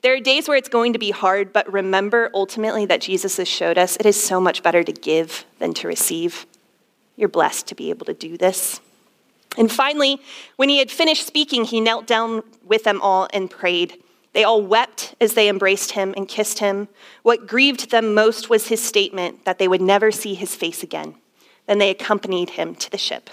there 0.01 0.13
are 0.13 0.19
days 0.19 0.47
where 0.47 0.55
it's 0.55 0.69
going 0.69 0.93
to 0.93 0.99
be 0.99 1.09
hard, 1.09 1.51
but 1.51 1.71
remember 1.73 2.29
ultimately 2.33 2.85
that 2.85 3.01
Jesus 3.01 3.37
has 3.37 3.47
showed 3.47 3.77
us 3.79 3.95
it 3.95 4.05
is 4.05 4.21
so 4.21 4.39
much 4.39 4.61
better 4.61 4.83
to 4.83 4.91
give 4.91 5.45
than 5.57 5.73
to 5.75 5.87
receive. 5.87 6.45
You're 7.15 7.27
blessed 7.29 7.65
to 7.67 7.75
be 7.75 7.89
able 7.89 8.05
to 8.05 8.13
do 8.13 8.37
this. 8.37 8.81
And 9.57 9.71
finally, 9.71 10.21
when 10.57 10.69
he 10.69 10.77
had 10.77 10.91
finished 10.91 11.25
speaking, 11.25 11.63
he 11.63 11.81
knelt 11.81 12.05
down 12.05 12.43
with 12.63 12.83
them 12.83 13.01
all 13.01 13.27
and 13.33 13.49
prayed. 13.49 13.97
They 14.35 14.43
all 14.43 14.61
wept 14.61 15.15
as 15.21 15.33
they 15.33 15.47
embraced 15.47 15.91
him 15.91 16.13
and 16.17 16.27
kissed 16.27 16.59
him. 16.59 16.89
What 17.23 17.47
grieved 17.47 17.89
them 17.89 18.13
most 18.13 18.49
was 18.49 18.67
his 18.67 18.83
statement 18.83 19.45
that 19.45 19.59
they 19.59 19.67
would 19.69 19.81
never 19.81 20.11
see 20.11 20.33
his 20.33 20.53
face 20.53 20.83
again. 20.83 21.15
Then 21.67 21.77
they 21.77 21.89
accompanied 21.89 22.49
him 22.51 22.75
to 22.75 22.91
the 22.91 22.97
ship. 22.97 23.29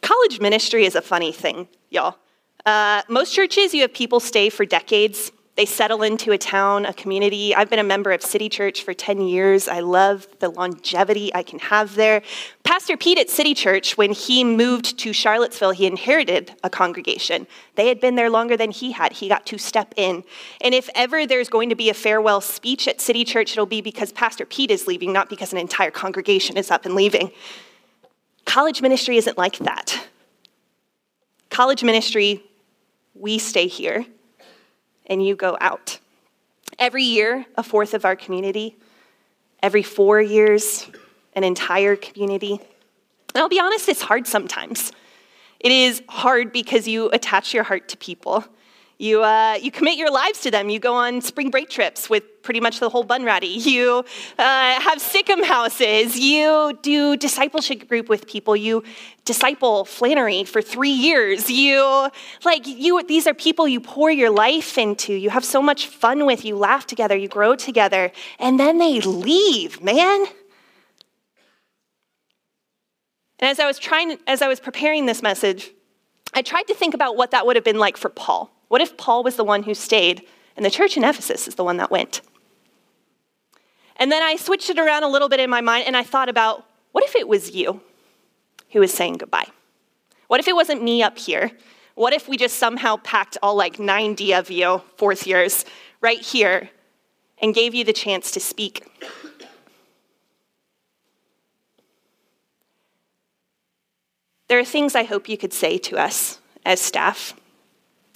College 0.00 0.40
ministry 0.40 0.86
is 0.86 0.94
a 0.94 1.02
funny 1.02 1.32
thing, 1.32 1.68
y'all. 1.90 2.16
Uh, 2.64 3.02
most 3.10 3.34
churches, 3.34 3.74
you 3.74 3.82
have 3.82 3.92
people 3.92 4.18
stay 4.18 4.48
for 4.48 4.64
decades. 4.64 5.32
They 5.56 5.64
settle 5.64 6.02
into 6.02 6.32
a 6.32 6.38
town, 6.38 6.84
a 6.84 6.92
community. 6.92 7.54
I've 7.54 7.70
been 7.70 7.78
a 7.78 7.84
member 7.84 8.12
of 8.12 8.22
City 8.22 8.50
Church 8.50 8.82
for 8.82 8.92
10 8.92 9.22
years. 9.22 9.68
I 9.68 9.80
love 9.80 10.28
the 10.38 10.50
longevity 10.50 11.34
I 11.34 11.42
can 11.42 11.58
have 11.58 11.94
there. 11.94 12.20
Pastor 12.62 12.94
Pete 12.98 13.18
at 13.18 13.30
City 13.30 13.54
Church, 13.54 13.96
when 13.96 14.12
he 14.12 14.44
moved 14.44 14.98
to 14.98 15.14
Charlottesville, 15.14 15.70
he 15.70 15.86
inherited 15.86 16.54
a 16.62 16.68
congregation. 16.68 17.46
They 17.74 17.88
had 17.88 18.00
been 18.00 18.16
there 18.16 18.28
longer 18.28 18.54
than 18.58 18.70
he 18.70 18.92
had. 18.92 19.14
He 19.14 19.28
got 19.28 19.46
to 19.46 19.56
step 19.56 19.94
in. 19.96 20.24
And 20.60 20.74
if 20.74 20.90
ever 20.94 21.26
there's 21.26 21.48
going 21.48 21.70
to 21.70 21.74
be 21.74 21.88
a 21.88 21.94
farewell 21.94 22.42
speech 22.42 22.86
at 22.86 23.00
City 23.00 23.24
Church, 23.24 23.52
it'll 23.52 23.64
be 23.64 23.80
because 23.80 24.12
Pastor 24.12 24.44
Pete 24.44 24.70
is 24.70 24.86
leaving, 24.86 25.10
not 25.10 25.30
because 25.30 25.52
an 25.52 25.58
entire 25.58 25.90
congregation 25.90 26.58
is 26.58 26.70
up 26.70 26.84
and 26.84 26.94
leaving. 26.94 27.30
College 28.44 28.82
ministry 28.82 29.16
isn't 29.16 29.38
like 29.38 29.56
that. 29.60 30.06
College 31.48 31.82
ministry, 31.82 32.42
we 33.14 33.38
stay 33.38 33.68
here 33.68 34.04
and 35.06 35.24
you 35.24 35.36
go 35.36 35.56
out. 35.60 35.98
Every 36.78 37.02
year, 37.02 37.46
a 37.56 37.62
fourth 37.62 37.94
of 37.94 38.04
our 38.04 38.16
community. 38.16 38.76
Every 39.62 39.82
four 39.82 40.20
years, 40.20 40.90
an 41.34 41.44
entire 41.44 41.96
community. 41.96 42.52
And 42.52 43.42
I'll 43.42 43.48
be 43.48 43.60
honest, 43.60 43.88
it's 43.88 44.02
hard 44.02 44.26
sometimes. 44.26 44.92
It 45.60 45.72
is 45.72 46.02
hard 46.08 46.52
because 46.52 46.86
you 46.86 47.10
attach 47.10 47.54
your 47.54 47.64
heart 47.64 47.88
to 47.88 47.96
people. 47.96 48.44
You, 48.98 49.22
uh, 49.22 49.58
you 49.60 49.70
commit 49.70 49.98
your 49.98 50.10
lives 50.10 50.40
to 50.40 50.50
them. 50.50 50.70
You 50.70 50.78
go 50.78 50.94
on 50.94 51.20
spring 51.20 51.50
break 51.50 51.68
trips 51.68 52.08
with 52.08 52.42
pretty 52.42 52.60
much 52.60 52.80
the 52.80 52.88
whole 52.88 53.04
Bunratty. 53.04 53.66
You 53.66 54.04
uh, 54.38 54.80
have 54.80 55.02
Sikkim 55.02 55.42
houses. 55.42 56.18
You 56.18 56.78
do 56.80 57.14
discipleship 57.16 57.88
group 57.88 58.08
with 58.08 58.26
people. 58.26 58.56
You 58.56 58.84
disciple 59.26 59.84
Flannery 59.84 60.44
for 60.44 60.62
three 60.62 60.88
years. 60.88 61.50
You, 61.50 62.08
like, 62.44 62.66
you, 62.66 63.02
these 63.02 63.26
are 63.26 63.34
people 63.34 63.68
you 63.68 63.80
pour 63.80 64.10
your 64.10 64.30
life 64.30 64.78
into. 64.78 65.12
You 65.12 65.28
have 65.28 65.44
so 65.44 65.60
much 65.60 65.88
fun 65.88 66.24
with. 66.24 66.46
You 66.46 66.56
laugh 66.56 66.86
together. 66.86 67.16
You 67.16 67.28
grow 67.28 67.54
together. 67.54 68.12
And 68.38 68.58
then 68.58 68.78
they 68.78 69.00
leave, 69.02 69.82
man. 69.82 70.26
And 73.38 73.50
as 73.50 73.60
I 73.60 73.66
was 73.66 73.78
trying, 73.78 74.16
as 74.26 74.40
I 74.40 74.48
was 74.48 74.58
preparing 74.58 75.04
this 75.04 75.20
message, 75.20 75.70
I 76.32 76.40
tried 76.40 76.68
to 76.68 76.74
think 76.74 76.94
about 76.94 77.16
what 77.16 77.32
that 77.32 77.44
would 77.44 77.56
have 77.56 77.64
been 77.64 77.78
like 77.78 77.98
for 77.98 78.08
Paul. 78.08 78.55
What 78.68 78.80
if 78.80 78.96
Paul 78.96 79.22
was 79.22 79.36
the 79.36 79.44
one 79.44 79.62
who 79.62 79.74
stayed 79.74 80.26
and 80.56 80.64
the 80.64 80.70
church 80.70 80.96
in 80.96 81.04
Ephesus 81.04 81.46
is 81.46 81.54
the 81.54 81.64
one 81.64 81.76
that 81.76 81.90
went? 81.90 82.20
And 83.96 84.12
then 84.12 84.22
I 84.22 84.36
switched 84.36 84.70
it 84.70 84.78
around 84.78 85.04
a 85.04 85.08
little 85.08 85.28
bit 85.28 85.40
in 85.40 85.50
my 85.50 85.60
mind 85.60 85.84
and 85.86 85.96
I 85.96 86.02
thought 86.02 86.28
about 86.28 86.66
what 86.92 87.04
if 87.04 87.14
it 87.14 87.28
was 87.28 87.54
you 87.54 87.80
who 88.72 88.80
was 88.80 88.92
saying 88.92 89.14
goodbye? 89.14 89.46
What 90.28 90.40
if 90.40 90.48
it 90.48 90.54
wasn't 90.54 90.82
me 90.82 91.02
up 91.02 91.18
here? 91.18 91.52
What 91.94 92.12
if 92.12 92.28
we 92.28 92.36
just 92.36 92.58
somehow 92.58 92.96
packed 92.96 93.38
all 93.42 93.54
like 93.54 93.78
90 93.78 94.34
of 94.34 94.50
you, 94.50 94.82
fourth 94.96 95.26
years, 95.26 95.64
right 96.00 96.20
here 96.20 96.70
and 97.38 97.54
gave 97.54 97.74
you 97.74 97.84
the 97.84 97.92
chance 97.92 98.30
to 98.32 98.40
speak? 98.40 98.84
There 104.48 104.58
are 104.58 104.64
things 104.64 104.94
I 104.94 105.04
hope 105.04 105.28
you 105.28 105.38
could 105.38 105.52
say 105.52 105.78
to 105.78 105.98
us 105.98 106.38
as 106.64 106.80
staff 106.80 107.34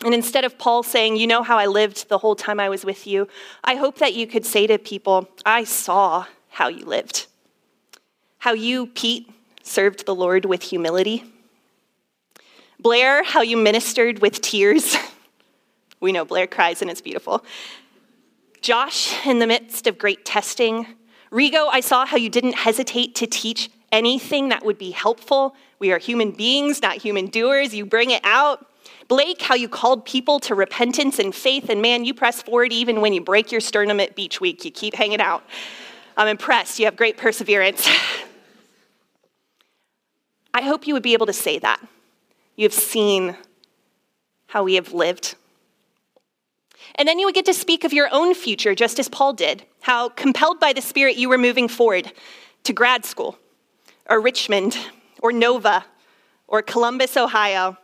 and 0.04 0.14
instead 0.14 0.44
of 0.44 0.58
Paul 0.58 0.82
saying, 0.82 1.16
You 1.16 1.26
know 1.26 1.42
how 1.42 1.58
I 1.58 1.66
lived 1.66 2.08
the 2.08 2.18
whole 2.18 2.34
time 2.34 2.60
I 2.60 2.68
was 2.68 2.84
with 2.84 3.06
you, 3.06 3.28
I 3.64 3.74
hope 3.76 3.98
that 3.98 4.14
you 4.14 4.26
could 4.26 4.46
say 4.46 4.66
to 4.66 4.78
people, 4.78 5.28
I 5.44 5.64
saw 5.64 6.26
how 6.48 6.68
you 6.68 6.84
lived. 6.84 7.26
How 8.38 8.52
you, 8.52 8.86
Pete, 8.86 9.30
served 9.62 10.06
the 10.06 10.14
Lord 10.14 10.44
with 10.44 10.62
humility. 10.62 11.24
Blair, 12.78 13.22
how 13.22 13.42
you 13.42 13.56
ministered 13.56 14.20
with 14.20 14.40
tears. 14.40 14.96
we 16.00 16.12
know 16.12 16.24
Blair 16.24 16.46
cries 16.46 16.80
and 16.80 16.90
it's 16.90 17.02
beautiful. 17.02 17.44
Josh, 18.62 19.14
in 19.26 19.38
the 19.38 19.46
midst 19.46 19.86
of 19.86 19.98
great 19.98 20.24
testing. 20.24 20.86
Rigo, 21.30 21.68
I 21.70 21.80
saw 21.80 22.06
how 22.06 22.16
you 22.16 22.28
didn't 22.28 22.54
hesitate 22.54 23.14
to 23.16 23.26
teach 23.26 23.70
anything 23.92 24.48
that 24.48 24.64
would 24.64 24.78
be 24.78 24.90
helpful. 24.90 25.54
We 25.78 25.92
are 25.92 25.98
human 25.98 26.30
beings, 26.30 26.82
not 26.82 26.96
human 26.96 27.26
doers. 27.26 27.74
You 27.74 27.86
bring 27.86 28.10
it 28.10 28.22
out. 28.24 28.66
Blake, 29.10 29.42
how 29.42 29.56
you 29.56 29.68
called 29.68 30.04
people 30.04 30.38
to 30.38 30.54
repentance 30.54 31.18
and 31.18 31.34
faith, 31.34 31.68
and 31.68 31.82
man, 31.82 32.04
you 32.04 32.14
press 32.14 32.40
forward 32.40 32.72
even 32.72 33.00
when 33.00 33.12
you 33.12 33.20
break 33.20 33.50
your 33.50 33.60
sternum 33.60 33.98
at 33.98 34.14
beach 34.14 34.40
week. 34.40 34.64
You 34.64 34.70
keep 34.70 34.94
hanging 34.94 35.20
out. 35.20 35.42
I'm 36.16 36.28
impressed. 36.28 36.78
You 36.78 36.84
have 36.84 36.94
great 36.94 37.16
perseverance. 37.16 37.88
I 40.54 40.62
hope 40.62 40.86
you 40.86 40.94
would 40.94 41.02
be 41.02 41.12
able 41.12 41.26
to 41.26 41.32
say 41.32 41.58
that. 41.58 41.80
You 42.54 42.62
have 42.62 42.72
seen 42.72 43.36
how 44.46 44.62
we 44.62 44.76
have 44.76 44.92
lived. 44.92 45.34
And 46.94 47.08
then 47.08 47.18
you 47.18 47.26
would 47.26 47.34
get 47.34 47.46
to 47.46 47.54
speak 47.54 47.82
of 47.82 47.92
your 47.92 48.08
own 48.12 48.32
future, 48.32 48.76
just 48.76 49.00
as 49.00 49.08
Paul 49.08 49.32
did, 49.32 49.64
how 49.80 50.10
compelled 50.10 50.60
by 50.60 50.72
the 50.72 50.82
Spirit 50.82 51.16
you 51.16 51.28
were 51.28 51.36
moving 51.36 51.66
forward 51.66 52.12
to 52.62 52.72
grad 52.72 53.04
school, 53.04 53.36
or 54.08 54.20
Richmond, 54.20 54.78
or 55.18 55.32
Nova, 55.32 55.84
or 56.46 56.62
Columbus, 56.62 57.16
Ohio, 57.16 57.76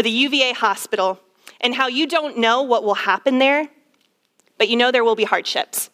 or 0.00 0.02
the 0.02 0.10
UVA 0.10 0.54
hospital 0.54 1.20
and 1.60 1.74
how 1.74 1.86
you 1.86 2.06
don't 2.06 2.38
know 2.38 2.62
what 2.62 2.84
will 2.84 2.94
happen 2.94 3.38
there, 3.38 3.68
but 4.56 4.70
you 4.70 4.76
know 4.76 4.90
there 4.90 5.04
will 5.04 5.14
be 5.14 5.24
hardships. 5.24 5.90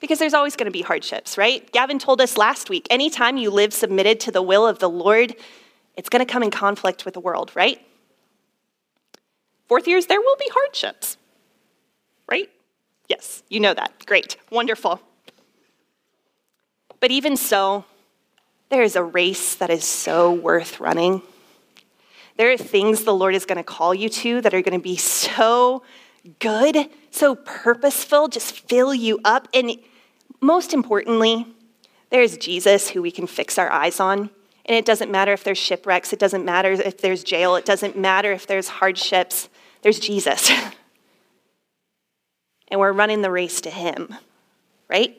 Because 0.00 0.18
there's 0.18 0.32
always 0.32 0.56
going 0.56 0.64
to 0.64 0.72
be 0.72 0.80
hardships, 0.80 1.36
right? 1.36 1.70
Gavin 1.72 1.98
told 1.98 2.22
us 2.22 2.38
last 2.38 2.70
week 2.70 2.86
anytime 2.88 3.36
you 3.36 3.50
live 3.50 3.74
submitted 3.74 4.18
to 4.20 4.32
the 4.32 4.40
will 4.40 4.66
of 4.66 4.78
the 4.78 4.88
Lord, 4.88 5.36
it's 5.94 6.08
going 6.08 6.24
to 6.24 6.32
come 6.32 6.42
in 6.42 6.50
conflict 6.50 7.04
with 7.04 7.12
the 7.12 7.20
world, 7.20 7.52
right? 7.54 7.86
Fourth 9.68 9.86
years, 9.86 10.06
there 10.06 10.20
will 10.20 10.36
be 10.36 10.48
hardships, 10.50 11.18
right? 12.26 12.48
Yes, 13.08 13.42
you 13.50 13.60
know 13.60 13.74
that. 13.74 14.06
Great, 14.06 14.38
wonderful. 14.50 15.02
But 16.98 17.10
even 17.10 17.36
so, 17.36 17.84
there 18.70 18.82
is 18.82 18.96
a 18.96 19.02
race 19.02 19.54
that 19.56 19.68
is 19.68 19.84
so 19.84 20.32
worth 20.32 20.80
running. 20.80 21.20
There 22.36 22.50
are 22.50 22.56
things 22.56 23.04
the 23.04 23.14
Lord 23.14 23.34
is 23.34 23.44
going 23.44 23.58
to 23.58 23.64
call 23.64 23.94
you 23.94 24.08
to 24.08 24.40
that 24.40 24.54
are 24.54 24.62
going 24.62 24.78
to 24.78 24.82
be 24.82 24.96
so 24.96 25.82
good, 26.38 26.88
so 27.10 27.34
purposeful, 27.34 28.28
just 28.28 28.60
fill 28.68 28.94
you 28.94 29.20
up. 29.24 29.48
And 29.52 29.76
most 30.40 30.72
importantly, 30.72 31.46
there's 32.10 32.36
Jesus 32.36 32.90
who 32.90 33.02
we 33.02 33.10
can 33.10 33.26
fix 33.26 33.58
our 33.58 33.70
eyes 33.70 34.00
on. 34.00 34.30
And 34.64 34.76
it 34.76 34.84
doesn't 34.84 35.10
matter 35.10 35.32
if 35.32 35.42
there's 35.42 35.58
shipwrecks, 35.58 36.12
it 36.12 36.18
doesn't 36.18 36.44
matter 36.44 36.72
if 36.72 36.98
there's 36.98 37.24
jail, 37.24 37.56
it 37.56 37.64
doesn't 37.64 37.96
matter 37.96 38.32
if 38.32 38.46
there's 38.46 38.68
hardships. 38.68 39.48
There's 39.82 39.98
Jesus. 39.98 40.50
and 42.68 42.80
we're 42.80 42.92
running 42.92 43.22
the 43.22 43.30
race 43.30 43.60
to 43.62 43.70
Him, 43.70 44.14
right? 44.88 45.18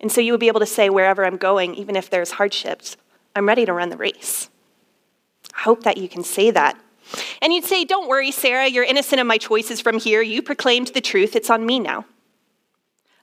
And 0.00 0.10
so 0.10 0.20
you 0.20 0.32
would 0.32 0.40
be 0.40 0.48
able 0.48 0.60
to 0.60 0.66
say, 0.66 0.90
wherever 0.90 1.24
I'm 1.24 1.36
going, 1.36 1.74
even 1.74 1.94
if 1.94 2.10
there's 2.10 2.32
hardships, 2.32 2.96
I'm 3.36 3.46
ready 3.46 3.64
to 3.66 3.72
run 3.72 3.90
the 3.90 3.96
race. 3.96 4.48
Hope 5.62 5.84
that 5.84 5.96
you 5.96 6.08
can 6.08 6.24
say 6.24 6.50
that. 6.50 6.76
And 7.40 7.52
you'd 7.52 7.64
say, 7.64 7.84
Don't 7.84 8.08
worry, 8.08 8.30
Sarah, 8.32 8.66
you're 8.66 8.84
innocent 8.84 9.20
of 9.20 9.26
my 9.26 9.38
choices 9.38 9.80
from 9.80 9.98
here. 9.98 10.20
You 10.20 10.42
proclaimed 10.42 10.88
the 10.88 11.00
truth. 11.00 11.36
It's 11.36 11.50
on 11.50 11.64
me 11.64 11.78
now. 11.78 12.04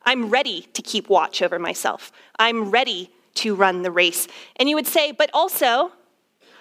I'm 0.03 0.29
ready 0.29 0.61
to 0.73 0.81
keep 0.81 1.09
watch 1.09 1.41
over 1.41 1.59
myself. 1.59 2.11
I'm 2.37 2.71
ready 2.71 3.11
to 3.35 3.55
run 3.55 3.81
the 3.81 3.91
race. 3.91 4.27
And 4.55 4.69
you 4.69 4.75
would 4.75 4.87
say, 4.87 5.11
But 5.11 5.29
also, 5.33 5.91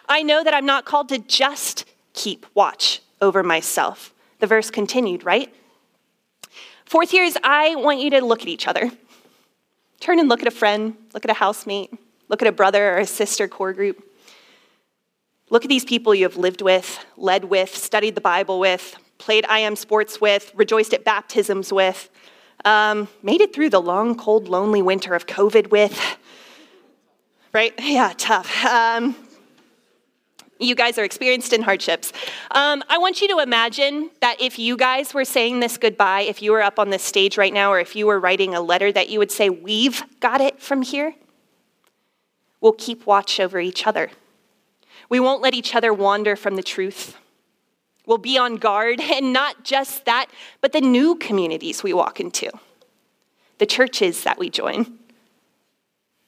I 0.08 0.22
know 0.22 0.42
that 0.42 0.52
I'm 0.52 0.66
not 0.66 0.84
called 0.84 1.08
to 1.10 1.18
just 1.18 1.84
keep 2.12 2.46
watch 2.54 3.00
over 3.20 3.42
myself. 3.42 4.12
The 4.40 4.46
verse 4.46 4.70
continued, 4.70 5.24
right? 5.24 5.54
Fourth 6.86 7.12
years, 7.12 7.36
I 7.44 7.76
want 7.76 8.00
you 8.00 8.10
to 8.10 8.24
look 8.24 8.42
at 8.42 8.48
each 8.48 8.66
other. 8.66 8.90
Turn 10.00 10.18
and 10.18 10.28
look 10.28 10.40
at 10.40 10.48
a 10.48 10.52
friend, 10.52 10.96
look 11.12 11.24
at 11.24 11.30
a 11.30 11.34
housemate, 11.34 11.92
look 12.28 12.40
at 12.42 12.48
a 12.48 12.52
brother 12.52 12.94
or 12.94 12.98
a 12.98 13.06
sister 13.06 13.46
core 13.46 13.72
group. 13.72 14.07
Look 15.50 15.64
at 15.64 15.68
these 15.68 15.84
people 15.84 16.14
you 16.14 16.24
have 16.24 16.36
lived 16.36 16.60
with, 16.60 17.04
led 17.16 17.44
with, 17.44 17.74
studied 17.74 18.14
the 18.14 18.20
Bible 18.20 18.60
with, 18.60 18.96
played 19.16 19.46
IM 19.50 19.76
sports 19.76 20.20
with, 20.20 20.52
rejoiced 20.54 20.92
at 20.92 21.04
baptisms 21.04 21.72
with, 21.72 22.10
um, 22.64 23.08
made 23.22 23.40
it 23.40 23.54
through 23.54 23.70
the 23.70 23.80
long, 23.80 24.14
cold, 24.16 24.48
lonely 24.48 24.82
winter 24.82 25.14
of 25.14 25.26
COVID 25.26 25.70
with. 25.70 26.18
Right? 27.52 27.72
Yeah, 27.78 28.12
tough. 28.16 28.64
Um, 28.64 29.16
you 30.60 30.74
guys 30.74 30.98
are 30.98 31.04
experienced 31.04 31.52
in 31.52 31.62
hardships. 31.62 32.12
Um, 32.50 32.82
I 32.88 32.98
want 32.98 33.22
you 33.22 33.28
to 33.28 33.38
imagine 33.38 34.10
that 34.20 34.40
if 34.40 34.58
you 34.58 34.76
guys 34.76 35.14
were 35.14 35.24
saying 35.24 35.60
this 35.60 35.78
goodbye, 35.78 36.22
if 36.22 36.42
you 36.42 36.52
were 36.52 36.62
up 36.62 36.78
on 36.78 36.90
this 36.90 37.02
stage 37.02 37.38
right 37.38 37.52
now, 37.52 37.72
or 37.72 37.80
if 37.80 37.96
you 37.96 38.06
were 38.06 38.18
writing 38.18 38.54
a 38.54 38.60
letter, 38.60 38.92
that 38.92 39.08
you 39.08 39.18
would 39.18 39.30
say, 39.30 39.48
We've 39.48 40.02
got 40.20 40.40
it 40.40 40.60
from 40.60 40.82
here. 40.82 41.14
We'll 42.60 42.72
keep 42.72 43.06
watch 43.06 43.38
over 43.38 43.60
each 43.60 43.86
other. 43.86 44.10
We 45.08 45.20
won't 45.20 45.42
let 45.42 45.54
each 45.54 45.74
other 45.74 45.92
wander 45.92 46.36
from 46.36 46.56
the 46.56 46.62
truth. 46.62 47.16
We'll 48.06 48.18
be 48.18 48.38
on 48.38 48.56
guard, 48.56 49.00
and 49.12 49.32
not 49.32 49.64
just 49.64 50.04
that, 50.04 50.26
but 50.60 50.72
the 50.72 50.80
new 50.80 51.14
communities 51.16 51.82
we 51.82 51.92
walk 51.92 52.20
into, 52.20 52.50
the 53.58 53.66
churches 53.66 54.24
that 54.24 54.38
we 54.38 54.50
join, 54.50 54.98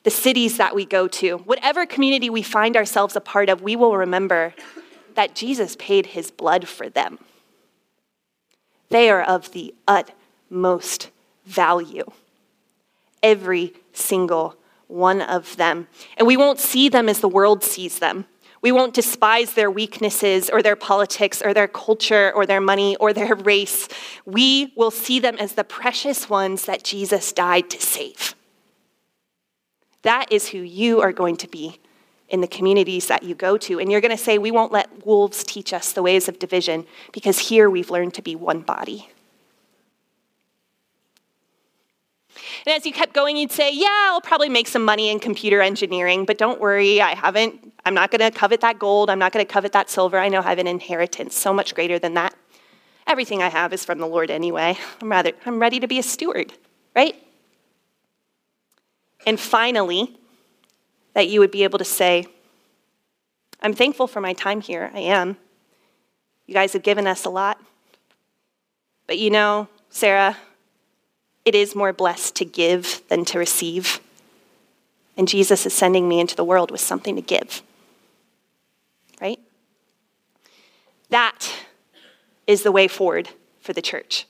the 0.02 0.10
cities 0.10 0.56
that 0.56 0.74
we 0.74 0.84
go 0.84 1.08
to, 1.08 1.38
whatever 1.38 1.84
community 1.86 2.30
we 2.30 2.42
find 2.42 2.76
ourselves 2.76 3.16
a 3.16 3.20
part 3.20 3.48
of, 3.48 3.62
we 3.62 3.76
will 3.76 3.96
remember 3.96 4.54
that 5.14 5.34
Jesus 5.34 5.76
paid 5.76 6.06
his 6.06 6.30
blood 6.30 6.66
for 6.66 6.88
them. 6.88 7.18
They 8.88 9.10
are 9.10 9.22
of 9.22 9.52
the 9.52 9.74
utmost 9.86 11.10
value. 11.46 12.04
Every 13.22 13.74
single 13.92 14.56
one 14.88 15.20
of 15.20 15.56
them. 15.56 15.86
And 16.16 16.26
we 16.26 16.36
won't 16.36 16.58
see 16.58 16.88
them 16.88 17.08
as 17.08 17.20
the 17.20 17.28
world 17.28 17.62
sees 17.62 17.98
them. 17.98 18.26
We 18.62 18.72
won't 18.72 18.94
despise 18.94 19.54
their 19.54 19.70
weaknesses 19.70 20.50
or 20.50 20.62
their 20.62 20.76
politics 20.76 21.40
or 21.42 21.54
their 21.54 21.68
culture 21.68 22.30
or 22.34 22.44
their 22.44 22.60
money 22.60 22.96
or 22.96 23.12
their 23.12 23.34
race. 23.52 23.88
We 24.26 24.72
will 24.76 24.90
see 24.90 25.18
them 25.18 25.36
as 25.38 25.54
the 25.54 25.64
precious 25.64 26.28
ones 26.28 26.66
that 26.66 26.84
Jesus 26.84 27.32
died 27.32 27.70
to 27.70 27.80
save. 27.80 28.34
That 30.02 30.30
is 30.30 30.48
who 30.48 30.58
you 30.58 31.00
are 31.00 31.12
going 31.12 31.36
to 31.38 31.48
be 31.48 31.78
in 32.28 32.40
the 32.40 32.46
communities 32.46 33.08
that 33.08 33.22
you 33.22 33.34
go 33.34 33.58
to. 33.58 33.78
And 33.78 33.90
you're 33.90 34.00
going 34.00 34.16
to 34.16 34.22
say, 34.22 34.38
We 34.38 34.50
won't 34.50 34.72
let 34.72 35.04
wolves 35.04 35.44
teach 35.44 35.72
us 35.72 35.92
the 35.92 36.02
ways 36.02 36.28
of 36.28 36.38
division 36.38 36.86
because 37.12 37.38
here 37.38 37.68
we've 37.68 37.90
learned 37.90 38.14
to 38.14 38.22
be 38.22 38.34
one 38.34 38.60
body. 38.60 39.08
And 42.66 42.74
as 42.74 42.84
you 42.84 42.92
kept 42.92 43.12
going, 43.14 43.36
you'd 43.36 43.52
say, 43.52 43.72
Yeah, 43.72 44.10
I'll 44.10 44.20
probably 44.20 44.48
make 44.48 44.68
some 44.68 44.84
money 44.84 45.10
in 45.10 45.18
computer 45.18 45.60
engineering, 45.60 46.24
but 46.24 46.38
don't 46.38 46.60
worry, 46.60 47.00
I 47.00 47.14
haven't, 47.14 47.72
I'm 47.84 47.94
not 47.94 48.10
going 48.10 48.20
to 48.20 48.36
covet 48.36 48.60
that 48.60 48.78
gold. 48.78 49.10
I'm 49.10 49.18
not 49.18 49.32
going 49.32 49.44
to 49.44 49.50
covet 49.50 49.72
that 49.72 49.88
silver. 49.88 50.18
I 50.18 50.28
know 50.28 50.40
I 50.40 50.50
have 50.50 50.58
an 50.58 50.66
inheritance 50.66 51.36
so 51.36 51.52
much 51.52 51.74
greater 51.74 51.98
than 51.98 52.14
that. 52.14 52.34
Everything 53.06 53.42
I 53.42 53.48
have 53.48 53.72
is 53.72 53.84
from 53.84 53.98
the 53.98 54.06
Lord 54.06 54.30
anyway. 54.30 54.78
I'm, 55.00 55.10
rather, 55.10 55.32
I'm 55.46 55.58
ready 55.58 55.80
to 55.80 55.88
be 55.88 55.98
a 55.98 56.02
steward, 56.02 56.52
right? 56.94 57.16
And 59.26 59.38
finally, 59.38 60.16
that 61.14 61.28
you 61.28 61.40
would 61.40 61.50
be 61.50 61.64
able 61.64 61.78
to 61.78 61.84
say, 61.84 62.26
I'm 63.60 63.74
thankful 63.74 64.06
for 64.06 64.20
my 64.20 64.32
time 64.32 64.60
here. 64.60 64.90
I 64.94 65.00
am. 65.00 65.36
You 66.46 66.54
guys 66.54 66.72
have 66.72 66.82
given 66.82 67.06
us 67.06 67.24
a 67.24 67.30
lot. 67.30 67.60
But 69.06 69.18
you 69.18 69.30
know, 69.30 69.68
Sarah, 69.88 70.36
it 71.50 71.56
is 71.56 71.74
more 71.74 71.92
blessed 71.92 72.36
to 72.36 72.44
give 72.44 73.02
than 73.08 73.24
to 73.24 73.36
receive. 73.36 73.98
And 75.16 75.26
Jesus 75.26 75.66
is 75.66 75.74
sending 75.74 76.08
me 76.08 76.20
into 76.20 76.36
the 76.36 76.44
world 76.44 76.70
with 76.70 76.80
something 76.80 77.16
to 77.16 77.22
give. 77.22 77.62
Right? 79.20 79.40
That 81.08 81.52
is 82.46 82.62
the 82.62 82.70
way 82.70 82.86
forward 82.86 83.30
for 83.60 83.72
the 83.72 83.82
church. 83.82 84.26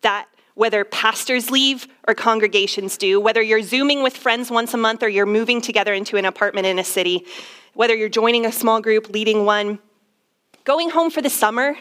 That 0.00 0.26
whether 0.54 0.84
pastors 0.84 1.50
leave 1.50 1.86
or 2.08 2.14
congregations 2.14 2.96
do, 2.96 3.20
whether 3.20 3.42
you're 3.42 3.60
Zooming 3.60 4.02
with 4.02 4.16
friends 4.16 4.50
once 4.50 4.72
a 4.72 4.78
month 4.78 5.02
or 5.02 5.08
you're 5.10 5.26
moving 5.26 5.60
together 5.60 5.92
into 5.92 6.16
an 6.16 6.24
apartment 6.24 6.66
in 6.66 6.78
a 6.78 6.84
city, 6.84 7.26
whether 7.74 7.94
you're 7.94 8.08
joining 8.08 8.46
a 8.46 8.52
small 8.52 8.80
group, 8.80 9.10
leading 9.10 9.44
one, 9.44 9.80
going 10.64 10.88
home 10.88 11.10
for 11.10 11.20
the 11.20 11.28
summer, 11.28 11.76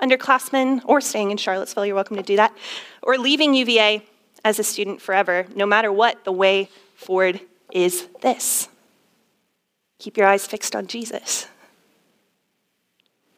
underclassmen, 0.00 0.82
or 0.84 1.00
staying 1.00 1.30
in 1.30 1.36
Charlottesville, 1.36 1.86
you're 1.86 1.94
welcome 1.94 2.16
to 2.16 2.22
do 2.22 2.36
that, 2.36 2.56
or 3.02 3.18
leaving 3.18 3.54
UVA 3.54 4.04
as 4.44 4.58
a 4.58 4.64
student 4.64 5.00
forever, 5.00 5.46
no 5.54 5.66
matter 5.66 5.92
what, 5.92 6.24
the 6.24 6.32
way 6.32 6.68
forward 6.94 7.40
is 7.72 8.08
this 8.20 8.68
keep 9.98 10.16
your 10.16 10.26
eyes 10.26 10.46
fixed 10.46 10.74
on 10.74 10.86
Jesus 10.86 11.46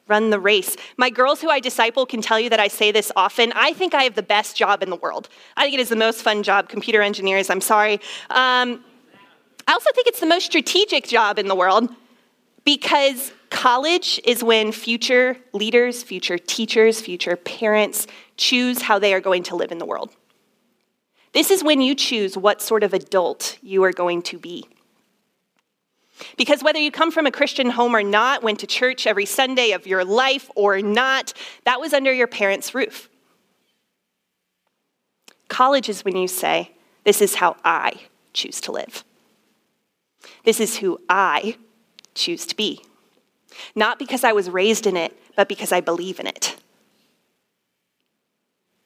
run 0.07 0.29
the 0.29 0.39
race. 0.39 0.75
My 0.97 1.09
girls 1.09 1.41
who 1.41 1.49
I 1.49 1.59
disciple 1.59 2.05
can 2.05 2.21
tell 2.21 2.39
you 2.39 2.49
that 2.49 2.59
I 2.59 2.67
say 2.67 2.91
this 2.91 3.11
often. 3.15 3.51
I 3.55 3.73
think 3.73 3.93
I 3.93 4.03
have 4.03 4.15
the 4.15 4.23
best 4.23 4.55
job 4.55 4.83
in 4.83 4.89
the 4.89 4.95
world. 4.95 5.29
I 5.55 5.63
think 5.63 5.75
it 5.75 5.79
is 5.79 5.89
the 5.89 5.95
most 5.95 6.21
fun 6.21 6.43
job, 6.43 6.69
computer 6.69 7.01
engineers, 7.01 7.49
I'm 7.49 7.61
sorry. 7.61 7.95
Um, 8.29 8.83
I 9.65 9.71
also 9.71 9.89
think 9.95 10.07
it's 10.07 10.19
the 10.19 10.25
most 10.25 10.45
strategic 10.45 11.07
job 11.07 11.39
in 11.39 11.47
the 11.47 11.55
world 11.55 11.89
because 12.65 13.31
college 13.53 14.19
is 14.25 14.43
when 14.43 14.71
future 14.71 15.37
leaders, 15.53 16.03
future 16.03 16.37
teachers, 16.37 16.99
future 16.99 17.37
parents 17.37 18.07
choose 18.35 18.81
how 18.81 18.99
they 18.99 19.13
are 19.13 19.21
going 19.21 19.43
to 19.43 19.55
live 19.55 19.71
in 19.71 19.77
the 19.77 19.85
world. 19.85 20.09
This 21.33 21.49
is 21.49 21.63
when 21.63 21.79
you 21.79 21.95
choose 21.95 22.37
what 22.37 22.61
sort 22.61 22.83
of 22.83 22.93
adult 22.93 23.57
you 23.61 23.83
are 23.83 23.93
going 23.93 24.21
to 24.23 24.37
be. 24.37 24.65
Because 26.35 26.63
whether 26.63 26.79
you 26.79 26.91
come 26.91 27.11
from 27.11 27.25
a 27.25 27.31
Christian 27.31 27.69
home 27.69 27.95
or 27.95 28.03
not, 28.03 28.43
went 28.43 28.59
to 28.59 28.67
church 28.67 29.07
every 29.07 29.25
Sunday 29.25 29.71
of 29.71 29.87
your 29.87 30.03
life 30.03 30.49
or 30.55 30.81
not, 30.81 31.33
that 31.63 31.79
was 31.79 31.93
under 31.93 32.11
your 32.11 32.27
parents' 32.27 32.75
roof. 32.75 33.09
College 35.47 35.89
is 35.89 36.03
when 36.03 36.17
you 36.17 36.27
say, 36.27 36.71
This 37.03 37.21
is 37.21 37.35
how 37.35 37.55
I 37.63 37.93
choose 38.33 38.59
to 38.61 38.71
live. 38.71 39.03
This 40.43 40.59
is 40.59 40.77
who 40.77 40.99
I 41.07 41.57
choose 42.15 42.45
to 42.47 42.55
be. 42.55 42.83
Not 43.75 43.99
because 43.99 44.23
I 44.23 44.33
was 44.33 44.49
raised 44.49 44.87
in 44.87 44.97
it, 44.97 45.17
but 45.35 45.47
because 45.47 45.71
I 45.71 45.81
believe 45.81 46.19
in 46.19 46.27
it. 46.27 46.55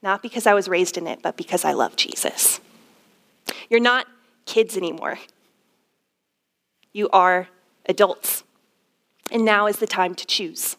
Not 0.01 0.21
because 0.21 0.47
I 0.47 0.53
was 0.53 0.67
raised 0.67 0.97
in 0.97 1.07
it, 1.07 1.21
but 1.21 1.37
because 1.37 1.65
I 1.65 1.73
love 1.73 1.95
Jesus. 1.95 2.59
You're 3.69 3.79
not 3.79 4.07
kids 4.45 4.77
anymore. 4.77 5.19
You 6.93 7.09
are 7.09 7.47
adults. 7.87 8.43
And 9.31 9.43
now 9.43 9.67
is 9.67 9.77
the 9.77 9.87
time 9.87 10.15
to 10.15 10.25
choose. 10.25 10.77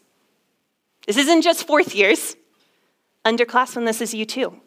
This 1.05 1.17
isn't 1.17 1.43
just 1.43 1.67
fourth 1.67 1.93
years. 1.93 2.35
Underclassmen, 3.25 3.85
this 3.85 4.01
is 4.01 4.13
you 4.13 4.25
too. 4.25 4.59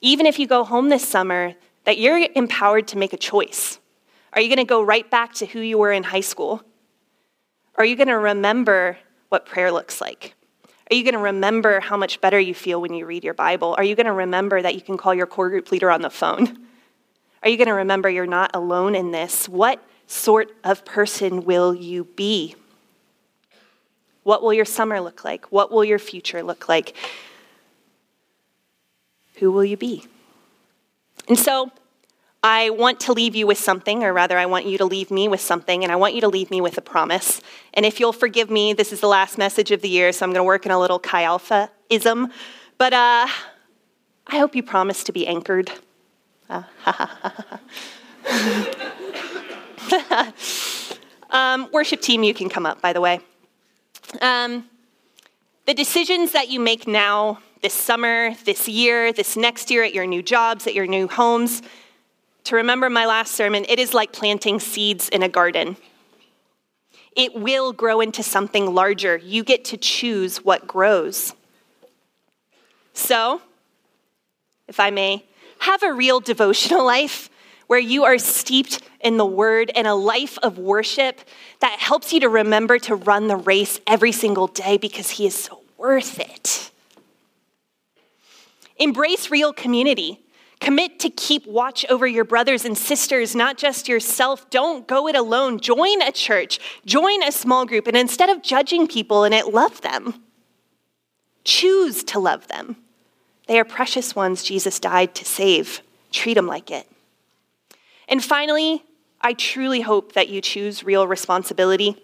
Even 0.00 0.26
if 0.26 0.38
you 0.38 0.46
go 0.46 0.64
home 0.64 0.88
this 0.88 1.06
summer, 1.06 1.54
that 1.84 1.98
you're 1.98 2.28
empowered 2.34 2.86
to 2.88 2.98
make 2.98 3.12
a 3.12 3.16
choice. 3.16 3.78
Are 4.32 4.40
you 4.40 4.48
going 4.48 4.58
to 4.58 4.64
go 4.64 4.82
right 4.82 5.08
back 5.10 5.32
to 5.34 5.46
who 5.46 5.60
you 5.60 5.78
were 5.78 5.92
in 5.92 6.02
high 6.02 6.20
school? 6.20 6.62
Are 7.78 7.84
you 7.84 7.94
going 7.94 8.08
to 8.08 8.18
remember 8.18 8.98
what 9.28 9.46
prayer 9.46 9.70
looks 9.70 10.00
like? 10.00 10.34
Are 10.90 10.96
you 10.96 11.04
going 11.04 11.14
to 11.14 11.20
remember 11.20 11.78
how 11.78 11.96
much 11.96 12.20
better 12.20 12.38
you 12.40 12.52
feel 12.52 12.80
when 12.80 12.92
you 12.92 13.06
read 13.06 13.22
your 13.22 13.34
Bible? 13.34 13.76
Are 13.78 13.84
you 13.84 13.94
going 13.94 14.06
to 14.06 14.12
remember 14.12 14.60
that 14.60 14.74
you 14.74 14.80
can 14.80 14.96
call 14.96 15.14
your 15.14 15.26
core 15.26 15.48
group 15.48 15.70
leader 15.70 15.90
on 15.90 16.02
the 16.02 16.10
phone? 16.10 16.66
Are 17.42 17.48
you 17.48 17.56
going 17.56 17.68
to 17.68 17.74
remember 17.74 18.10
you're 18.10 18.26
not 18.26 18.50
alone 18.54 18.96
in 18.96 19.12
this? 19.12 19.48
What 19.48 19.80
sort 20.08 20.50
of 20.64 20.84
person 20.84 21.44
will 21.44 21.72
you 21.72 22.02
be? 22.04 22.56
What 24.24 24.42
will 24.42 24.52
your 24.52 24.64
summer 24.64 25.00
look 25.00 25.24
like? 25.24 25.52
What 25.52 25.70
will 25.70 25.84
your 25.84 26.00
future 26.00 26.42
look 26.42 26.68
like? 26.68 26.96
Who 29.36 29.52
will 29.52 29.64
you 29.64 29.76
be? 29.76 30.04
And 31.28 31.38
so 31.38 31.70
I 32.42 32.70
want 32.70 33.00
to 33.00 33.12
leave 33.12 33.34
you 33.34 33.46
with 33.46 33.58
something, 33.58 34.04
or 34.04 34.12
rather, 34.12 34.38
I 34.38 34.46
want 34.46 34.66
you 34.66 34.78
to 34.78 34.84
leave 34.84 35.10
me 35.10 35.28
with 35.28 35.40
something, 35.40 35.82
and 35.82 35.92
I 35.92 35.96
want 35.96 36.14
you 36.14 36.20
to 36.20 36.28
leave 36.28 36.50
me 36.50 36.60
with 36.60 36.78
a 36.78 36.80
promise. 36.80 37.40
And 37.74 37.84
if 37.84 37.98
you'll 37.98 38.12
forgive 38.12 38.48
me, 38.48 38.72
this 38.72 38.92
is 38.92 39.00
the 39.00 39.08
last 39.08 39.38
message 39.38 39.70
of 39.70 39.82
the 39.82 39.88
year, 39.88 40.12
so 40.12 40.24
I'm 40.24 40.30
going 40.30 40.40
to 40.40 40.44
work 40.44 40.64
in 40.64 40.72
a 40.72 40.78
little 40.78 40.98
Chi 40.98 41.24
Alpha 41.24 41.70
ism. 41.90 42.32
But 42.78 42.92
uh, 42.92 43.26
I 44.26 44.38
hope 44.38 44.54
you 44.54 44.62
promise 44.62 45.04
to 45.04 45.12
be 45.12 45.26
anchored. 45.26 45.70
Um, 51.30 51.68
worship 51.72 52.00
team, 52.00 52.22
you 52.22 52.32
can 52.32 52.48
come 52.48 52.64
up, 52.64 52.80
by 52.80 52.92
the 52.92 53.00
way. 53.00 53.20
Um, 54.22 54.64
the 55.66 55.74
decisions 55.74 56.32
that 56.32 56.48
you 56.48 56.58
make 56.58 56.86
now, 56.86 57.40
this 57.60 57.74
summer, 57.74 58.34
this 58.44 58.68
year, 58.68 59.12
this 59.12 59.36
next 59.36 59.70
year 59.70 59.82
at 59.82 59.92
your 59.92 60.06
new 60.06 60.22
jobs, 60.22 60.66
at 60.66 60.74
your 60.74 60.86
new 60.86 61.06
homes, 61.06 61.62
to 62.48 62.56
remember 62.56 62.88
my 62.88 63.04
last 63.04 63.34
sermon, 63.34 63.66
it 63.68 63.78
is 63.78 63.92
like 63.92 64.10
planting 64.10 64.58
seeds 64.58 65.10
in 65.10 65.22
a 65.22 65.28
garden. 65.28 65.76
It 67.14 67.34
will 67.34 67.74
grow 67.74 68.00
into 68.00 68.22
something 68.22 68.74
larger. 68.74 69.18
You 69.18 69.44
get 69.44 69.66
to 69.66 69.76
choose 69.76 70.38
what 70.38 70.66
grows. 70.66 71.34
So, 72.94 73.42
if 74.66 74.80
I 74.80 74.88
may, 74.88 75.26
have 75.58 75.82
a 75.82 75.92
real 75.92 76.20
devotional 76.20 76.86
life 76.86 77.28
where 77.66 77.78
you 77.78 78.04
are 78.04 78.16
steeped 78.16 78.80
in 79.00 79.18
the 79.18 79.26
word 79.26 79.70
and 79.76 79.86
a 79.86 79.94
life 79.94 80.38
of 80.38 80.56
worship 80.56 81.20
that 81.60 81.78
helps 81.78 82.14
you 82.14 82.20
to 82.20 82.30
remember 82.30 82.78
to 82.78 82.94
run 82.94 83.28
the 83.28 83.36
race 83.36 83.78
every 83.86 84.12
single 84.12 84.46
day 84.46 84.78
because 84.78 85.10
he 85.10 85.26
is 85.26 85.34
so 85.34 85.60
worth 85.76 86.18
it. 86.18 86.70
Embrace 88.78 89.30
real 89.30 89.52
community. 89.52 90.24
Commit 90.60 90.98
to 91.00 91.10
keep 91.10 91.46
watch 91.46 91.86
over 91.88 92.06
your 92.06 92.24
brothers 92.24 92.64
and 92.64 92.76
sisters, 92.76 93.36
not 93.36 93.58
just 93.58 93.88
yourself. 93.88 94.50
Don't 94.50 94.88
go 94.88 95.06
it 95.06 95.14
alone. 95.14 95.60
Join 95.60 96.02
a 96.02 96.10
church, 96.10 96.58
join 96.84 97.22
a 97.22 97.30
small 97.30 97.64
group, 97.64 97.86
and 97.86 97.96
instead 97.96 98.28
of 98.28 98.42
judging 98.42 98.88
people 98.88 99.24
in 99.24 99.32
it, 99.32 99.54
love 99.54 99.80
them. 99.82 100.22
Choose 101.44 102.02
to 102.04 102.18
love 102.18 102.48
them. 102.48 102.76
They 103.46 103.58
are 103.58 103.64
precious 103.64 104.14
ones 104.14 104.42
Jesus 104.42 104.80
died 104.80 105.14
to 105.14 105.24
save. 105.24 105.80
Treat 106.10 106.34
them 106.34 106.46
like 106.46 106.70
it. 106.70 106.86
And 108.08 108.22
finally, 108.22 108.82
I 109.20 109.32
truly 109.32 109.80
hope 109.80 110.12
that 110.12 110.28
you 110.28 110.40
choose 110.40 110.84
real 110.84 111.06
responsibility. 111.06 111.96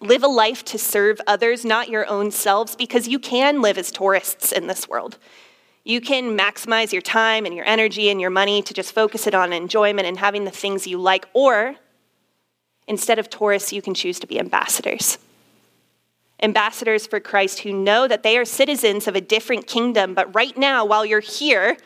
Live 0.00 0.22
a 0.22 0.28
life 0.28 0.64
to 0.66 0.78
serve 0.78 1.20
others, 1.26 1.64
not 1.64 1.88
your 1.88 2.06
own 2.06 2.30
selves, 2.30 2.76
because 2.76 3.08
you 3.08 3.18
can 3.18 3.60
live 3.60 3.78
as 3.78 3.90
tourists 3.90 4.52
in 4.52 4.66
this 4.66 4.88
world. 4.88 5.18
You 5.88 6.02
can 6.02 6.36
maximize 6.36 6.92
your 6.92 7.00
time 7.00 7.46
and 7.46 7.54
your 7.54 7.64
energy 7.64 8.10
and 8.10 8.20
your 8.20 8.28
money 8.28 8.60
to 8.60 8.74
just 8.74 8.92
focus 8.92 9.26
it 9.26 9.34
on 9.34 9.54
enjoyment 9.54 10.06
and 10.06 10.18
having 10.18 10.44
the 10.44 10.50
things 10.50 10.86
you 10.86 10.98
like, 10.98 11.26
or 11.32 11.76
instead 12.86 13.18
of 13.18 13.30
tourists, 13.30 13.72
you 13.72 13.80
can 13.80 13.94
choose 13.94 14.20
to 14.20 14.26
be 14.26 14.38
ambassadors. 14.38 15.16
Ambassadors 16.42 17.06
for 17.06 17.20
Christ 17.20 17.60
who 17.60 17.72
know 17.72 18.06
that 18.06 18.22
they 18.22 18.36
are 18.36 18.44
citizens 18.44 19.08
of 19.08 19.16
a 19.16 19.22
different 19.22 19.66
kingdom, 19.66 20.12
but 20.12 20.34
right 20.34 20.54
now, 20.58 20.84
while 20.84 21.06
you're 21.06 21.20
here, 21.20 21.78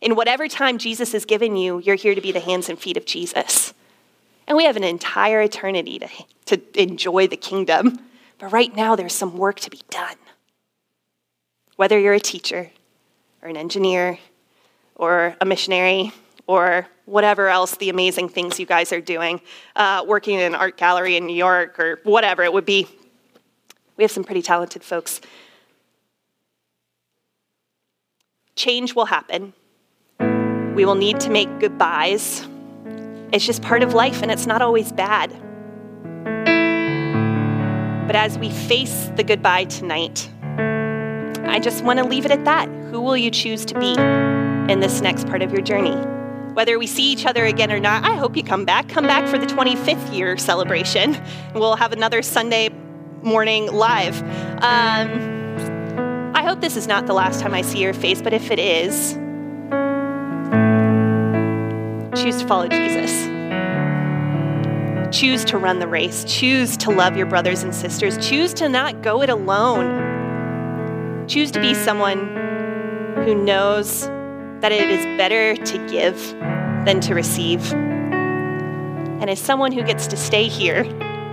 in 0.00 0.14
whatever 0.14 0.46
time 0.46 0.78
Jesus 0.78 1.10
has 1.10 1.24
given 1.24 1.56
you, 1.56 1.80
you're 1.80 1.96
here 1.96 2.14
to 2.14 2.20
be 2.20 2.30
the 2.30 2.38
hands 2.38 2.68
and 2.68 2.78
feet 2.78 2.96
of 2.96 3.06
Jesus. 3.06 3.74
And 4.46 4.56
we 4.56 4.66
have 4.66 4.76
an 4.76 4.84
entire 4.84 5.42
eternity 5.42 5.98
to, 5.98 6.56
to 6.56 6.80
enjoy 6.80 7.26
the 7.26 7.36
kingdom. 7.36 7.98
But 8.38 8.52
right 8.52 8.74
now, 8.76 8.94
there's 8.94 9.14
some 9.14 9.36
work 9.36 9.58
to 9.60 9.70
be 9.70 9.80
done. 9.90 10.14
Whether 11.74 11.98
you're 11.98 12.14
a 12.14 12.20
teacher, 12.20 12.70
or 13.48 13.50
an 13.50 13.56
engineer, 13.56 14.18
or 14.94 15.34
a 15.40 15.46
missionary, 15.46 16.12
or 16.46 16.86
whatever 17.06 17.48
else 17.48 17.76
the 17.76 17.88
amazing 17.88 18.28
things 18.28 18.60
you 18.60 18.66
guys 18.66 18.92
are 18.92 19.00
doing, 19.00 19.40
uh, 19.74 20.04
working 20.06 20.34
in 20.34 20.42
an 20.42 20.54
art 20.54 20.76
gallery 20.76 21.16
in 21.16 21.24
New 21.26 21.34
York, 21.34 21.78
or 21.80 21.98
whatever 22.04 22.42
it 22.42 22.52
would 22.52 22.66
be. 22.66 22.86
We 23.96 24.04
have 24.04 24.10
some 24.10 24.22
pretty 24.22 24.42
talented 24.42 24.84
folks. 24.84 25.22
Change 28.54 28.94
will 28.94 29.06
happen. 29.06 29.54
We 30.74 30.84
will 30.84 30.94
need 30.94 31.20
to 31.20 31.30
make 31.30 31.48
goodbyes. 31.58 32.46
It's 33.32 33.46
just 33.46 33.62
part 33.62 33.82
of 33.82 33.94
life, 33.94 34.20
and 34.20 34.30
it's 34.30 34.46
not 34.46 34.60
always 34.60 34.92
bad. 34.92 35.30
But 38.06 38.14
as 38.14 38.38
we 38.38 38.50
face 38.50 39.10
the 39.16 39.24
goodbye 39.24 39.64
tonight, 39.64 40.28
I 41.48 41.58
just 41.58 41.82
want 41.82 41.98
to 41.98 42.04
leave 42.04 42.24
it 42.24 42.30
at 42.30 42.44
that. 42.44 42.68
Who 42.90 43.00
will 43.00 43.16
you 43.16 43.30
choose 43.30 43.64
to 43.66 43.78
be 43.78 43.94
in 44.72 44.80
this 44.80 45.00
next 45.00 45.26
part 45.26 45.42
of 45.42 45.50
your 45.50 45.62
journey? 45.62 45.96
Whether 46.54 46.78
we 46.78 46.86
see 46.86 47.10
each 47.12 47.24
other 47.24 47.44
again 47.44 47.72
or 47.72 47.80
not, 47.80 48.04
I 48.04 48.16
hope 48.16 48.36
you 48.36 48.42
come 48.42 48.64
back. 48.64 48.88
Come 48.88 49.06
back 49.06 49.28
for 49.28 49.38
the 49.38 49.46
25th 49.46 50.14
year 50.14 50.36
celebration. 50.36 51.16
We'll 51.54 51.76
have 51.76 51.92
another 51.92 52.20
Sunday 52.22 52.70
morning 53.22 53.72
live. 53.72 54.22
Um, 54.62 56.32
I 56.34 56.42
hope 56.42 56.60
this 56.60 56.76
is 56.76 56.86
not 56.86 57.06
the 57.06 57.14
last 57.14 57.40
time 57.40 57.54
I 57.54 57.62
see 57.62 57.80
your 57.80 57.94
face, 57.94 58.20
but 58.20 58.32
if 58.32 58.50
it 58.50 58.58
is, 58.58 59.14
choose 62.20 62.40
to 62.42 62.46
follow 62.46 62.68
Jesus. 62.68 63.28
Choose 65.16 65.44
to 65.46 65.58
run 65.58 65.78
the 65.78 65.88
race. 65.88 66.24
Choose 66.24 66.76
to 66.78 66.90
love 66.90 67.16
your 67.16 67.26
brothers 67.26 67.62
and 67.62 67.74
sisters. 67.74 68.18
Choose 68.18 68.52
to 68.54 68.68
not 68.68 69.02
go 69.02 69.22
it 69.22 69.30
alone. 69.30 70.07
Choose 71.28 71.50
to 71.50 71.60
be 71.60 71.74
someone 71.74 72.26
who 73.16 73.34
knows 73.34 74.06
that 74.60 74.72
it 74.72 74.88
is 74.88 75.04
better 75.18 75.54
to 75.56 75.86
give 75.88 76.18
than 76.86 77.00
to 77.02 77.14
receive. 77.14 77.70
And 77.70 79.28
as 79.28 79.38
someone 79.38 79.72
who 79.72 79.82
gets 79.82 80.06
to 80.06 80.16
stay 80.16 80.48
here 80.48 80.84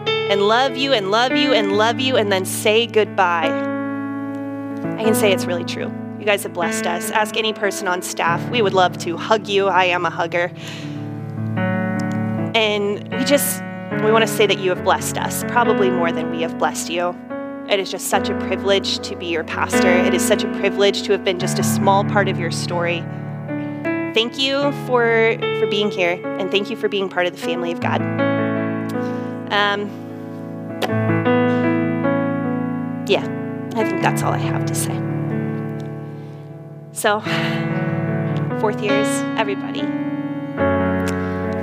and 0.06 0.42
love 0.42 0.76
you 0.76 0.92
and 0.92 1.12
love 1.12 1.32
you 1.32 1.54
and 1.54 1.78
love 1.78 2.02
you 2.02 2.18
and 2.18 2.30
then 2.30 2.44
say 2.44 2.88
goodbye, 2.88 3.48
I 3.48 5.04
can 5.04 5.16
say 5.16 5.32
it's 5.32 5.46
really 5.46 5.64
true. 5.64 5.90
You 6.20 6.26
guys 6.26 6.44
have 6.44 6.52
blessed 6.52 6.86
us. 6.86 7.10
Ask 7.12 7.38
any 7.38 7.54
person 7.54 7.88
on 7.88 8.02
staff. 8.02 8.50
We 8.50 8.62
would 8.62 8.74
love 8.74 8.98
to 9.00 9.16
hug 9.16 9.48
you. 9.48 9.68
I 9.68 9.86
am 9.86 10.06
a 10.06 10.10
hugger. 10.10 10.52
And 12.54 13.08
we 13.14 13.24
just, 13.24 13.62
we 14.04 14.12
want 14.12 14.28
to 14.28 14.34
say 14.34 14.46
that 14.46 14.60
you 14.60 14.72
have 14.72 14.84
blessed 14.84 15.18
us, 15.18 15.46
probably 15.46 15.90
more 15.90 16.12
than 16.12 16.32
we 16.32 16.42
have 16.42 16.58
blessed 16.58 16.90
you. 16.90 17.16
It 17.69 17.80
is 17.80 17.89
just 17.89 18.08
such 18.08 18.30
a 18.30 18.38
privilege 18.41 18.99
to 18.99 19.15
be 19.15 19.25
your 19.25 19.43
pastor. 19.43 19.89
It 19.89 20.13
is 20.13 20.21
such 20.21 20.43
a 20.43 20.47
privilege 20.60 21.01
to 21.04 21.12
have 21.13 21.23
been 21.23 21.39
just 21.39 21.58
a 21.58 21.63
small 21.63 22.06
part 22.06 22.30
of 22.30 22.39
your 22.39 22.51
story. 22.51 23.04
Thank 24.13 24.38
you 24.38 24.71
for, 24.86 25.36
for 25.60 25.67
being 25.67 25.89
here, 25.89 26.21
and 26.38 26.51
thank 26.51 26.69
you 26.69 26.78
for 26.78 26.88
being 26.88 27.10
part 27.10 27.25
of 27.25 27.34
the 27.34 27.39
family 27.39 27.71
of 27.71 27.82
God. 27.82 28.01
Um, 29.51 29.89
yeah, 33.08 33.25
I 33.75 33.84
think 33.84 34.01
that's 34.04 34.21
all 34.21 34.32
I 34.32 34.38
have 34.38 34.65
to 34.65 34.75
say. 34.75 34.95
So, 36.91 37.19
fourth 38.62 38.82
years, 38.82 39.08
everybody. 39.38 39.82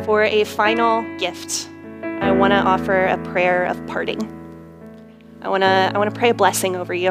For 0.04 0.24
a 0.24 0.42
final 0.44 1.02
gift, 1.18 1.70
I 2.02 2.32
want 2.32 2.50
to 2.52 2.58
offer 2.58 3.06
a 3.06 3.18
prayer 3.18 3.64
of 3.64 3.86
parting. 3.86 4.41
I 5.42 5.48
want 5.48 5.62
to 5.62 5.90
I 5.92 5.98
want 5.98 6.08
to 6.08 6.16
pray 6.16 6.30
a 6.30 6.34
blessing 6.34 6.76
over 6.76 6.94
you. 6.94 7.10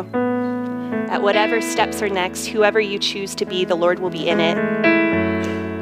At 1.09 1.21
whatever 1.21 1.59
steps 1.59 2.01
are 2.01 2.07
next, 2.07 2.45
whoever 2.45 2.79
you 2.79 2.97
choose 2.97 3.35
to 3.35 3.45
be, 3.45 3.65
the 3.65 3.75
Lord 3.75 3.99
will 3.99 4.09
be 4.09 4.29
in 4.29 4.39
it. 4.39 4.55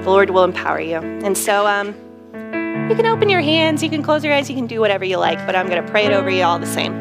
The 0.03 0.09
Lord 0.09 0.31
will 0.31 0.43
empower 0.43 0.79
you. 0.79 0.97
And 0.97 1.37
so 1.37 1.67
um, 1.67 1.89
you 2.89 2.95
can 2.95 3.05
open 3.05 3.29
your 3.29 3.41
hands, 3.41 3.83
you 3.83 3.89
can 3.91 4.01
close 4.01 4.23
your 4.23 4.33
eyes, 4.33 4.49
you 4.49 4.55
can 4.55 4.65
do 4.65 4.79
whatever 4.79 5.05
you 5.05 5.17
like, 5.17 5.37
but 5.45 5.55
I'm 5.55 5.69
going 5.69 5.85
to 5.85 5.91
pray 5.91 6.05
it 6.05 6.11
over 6.11 6.31
you 6.31 6.41
all 6.41 6.57
the 6.57 6.65
same. 6.65 6.93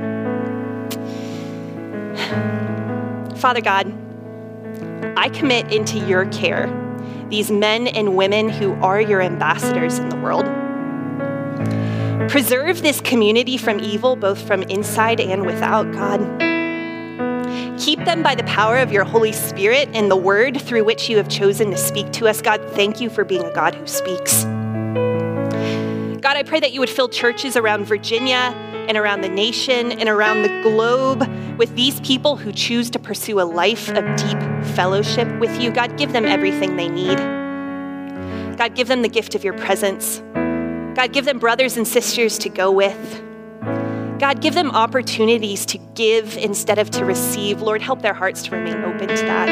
Father 3.37 3.63
God, 3.63 3.87
I 5.17 5.31
commit 5.31 5.73
into 5.73 5.99
your 5.99 6.27
care 6.27 6.67
these 7.31 7.51
men 7.51 7.87
and 7.89 8.17
women 8.17 8.51
who 8.51 8.75
are 8.75 9.01
your 9.01 9.23
ambassadors 9.23 9.99
in 9.99 10.11
the 10.11 10.17
world. 10.17 10.47
Preserve 12.29 12.83
this 12.83 13.01
community 13.01 13.57
from 13.57 13.81
evil, 13.81 14.15
both 14.15 14.47
from 14.47 14.63
inside 14.65 15.19
and 15.19 15.47
without, 15.47 15.91
God. 15.93 16.21
Keep 17.79 18.05
them 18.05 18.23
by 18.23 18.35
the 18.35 18.45
power 18.45 18.77
of 18.77 18.93
your 18.93 19.05
Holy 19.05 19.33
Spirit 19.33 19.89
and 19.95 20.11
the 20.11 20.17
word 20.17 20.61
through 20.61 20.85
which 20.85 21.09
you 21.09 21.17
have 21.17 21.31
chosen 21.31 21.71
to 21.71 21.79
speak 21.79 22.13
to 22.13 22.29
us. 22.29 22.43
God, 22.43 22.63
thank 22.73 23.01
you 23.01 23.09
for 23.09 23.25
being 23.25 23.45
a 23.45 23.53
God 23.55 23.75
who 23.75 23.87
speaks. 23.87 24.45
God, 26.21 26.37
I 26.37 26.43
pray 26.45 26.61
that 26.61 26.73
you 26.73 26.81
would 26.81 26.91
fill 26.91 27.09
churches 27.09 27.57
around 27.57 27.87
Virginia 27.87 28.55
and 28.89 28.99
around 28.99 29.23
the 29.23 29.31
nation 29.31 29.93
and 29.93 30.09
around 30.09 30.43
the 30.43 30.61
globe 30.63 31.27
with 31.57 31.75
these 31.77 31.99
people 32.01 32.37
who 32.37 32.53
choose 32.53 32.91
to 32.91 32.99
pursue 32.99 33.41
a 33.41 33.43
life 33.43 33.89
of 33.89 34.05
deep 34.17 34.39
fellowship 34.75 35.29
with 35.39 35.59
you. 35.59 35.71
God, 35.71 35.97
give 35.97 36.13
them 36.13 36.27
everything 36.27 36.77
they 36.77 36.89
need. 36.89 37.17
God, 38.59 38.75
give 38.75 38.89
them 38.89 39.01
the 39.01 39.09
gift 39.09 39.35
of 39.35 39.45
your 39.45 39.55
presence. 39.55 40.21
God, 40.99 41.13
give 41.13 41.27
them 41.27 41.39
brothers 41.39 41.77
and 41.77 41.87
sisters 41.87 42.39
to 42.39 42.49
go 42.49 42.73
with. 42.73 43.23
God, 44.19 44.41
give 44.41 44.55
them 44.55 44.73
opportunities 44.73 45.65
to 45.67 45.79
give 45.95 46.37
instead 46.37 46.81
of 46.81 46.91
to 46.91 47.05
receive. 47.05 47.63
Lord, 47.63 47.81
help 47.81 48.03
their 48.03 48.15
hearts 48.15 48.43
to 48.43 48.57
remain 48.57 48.83
open 48.83 49.07
to 49.07 49.15
that. 49.15 49.49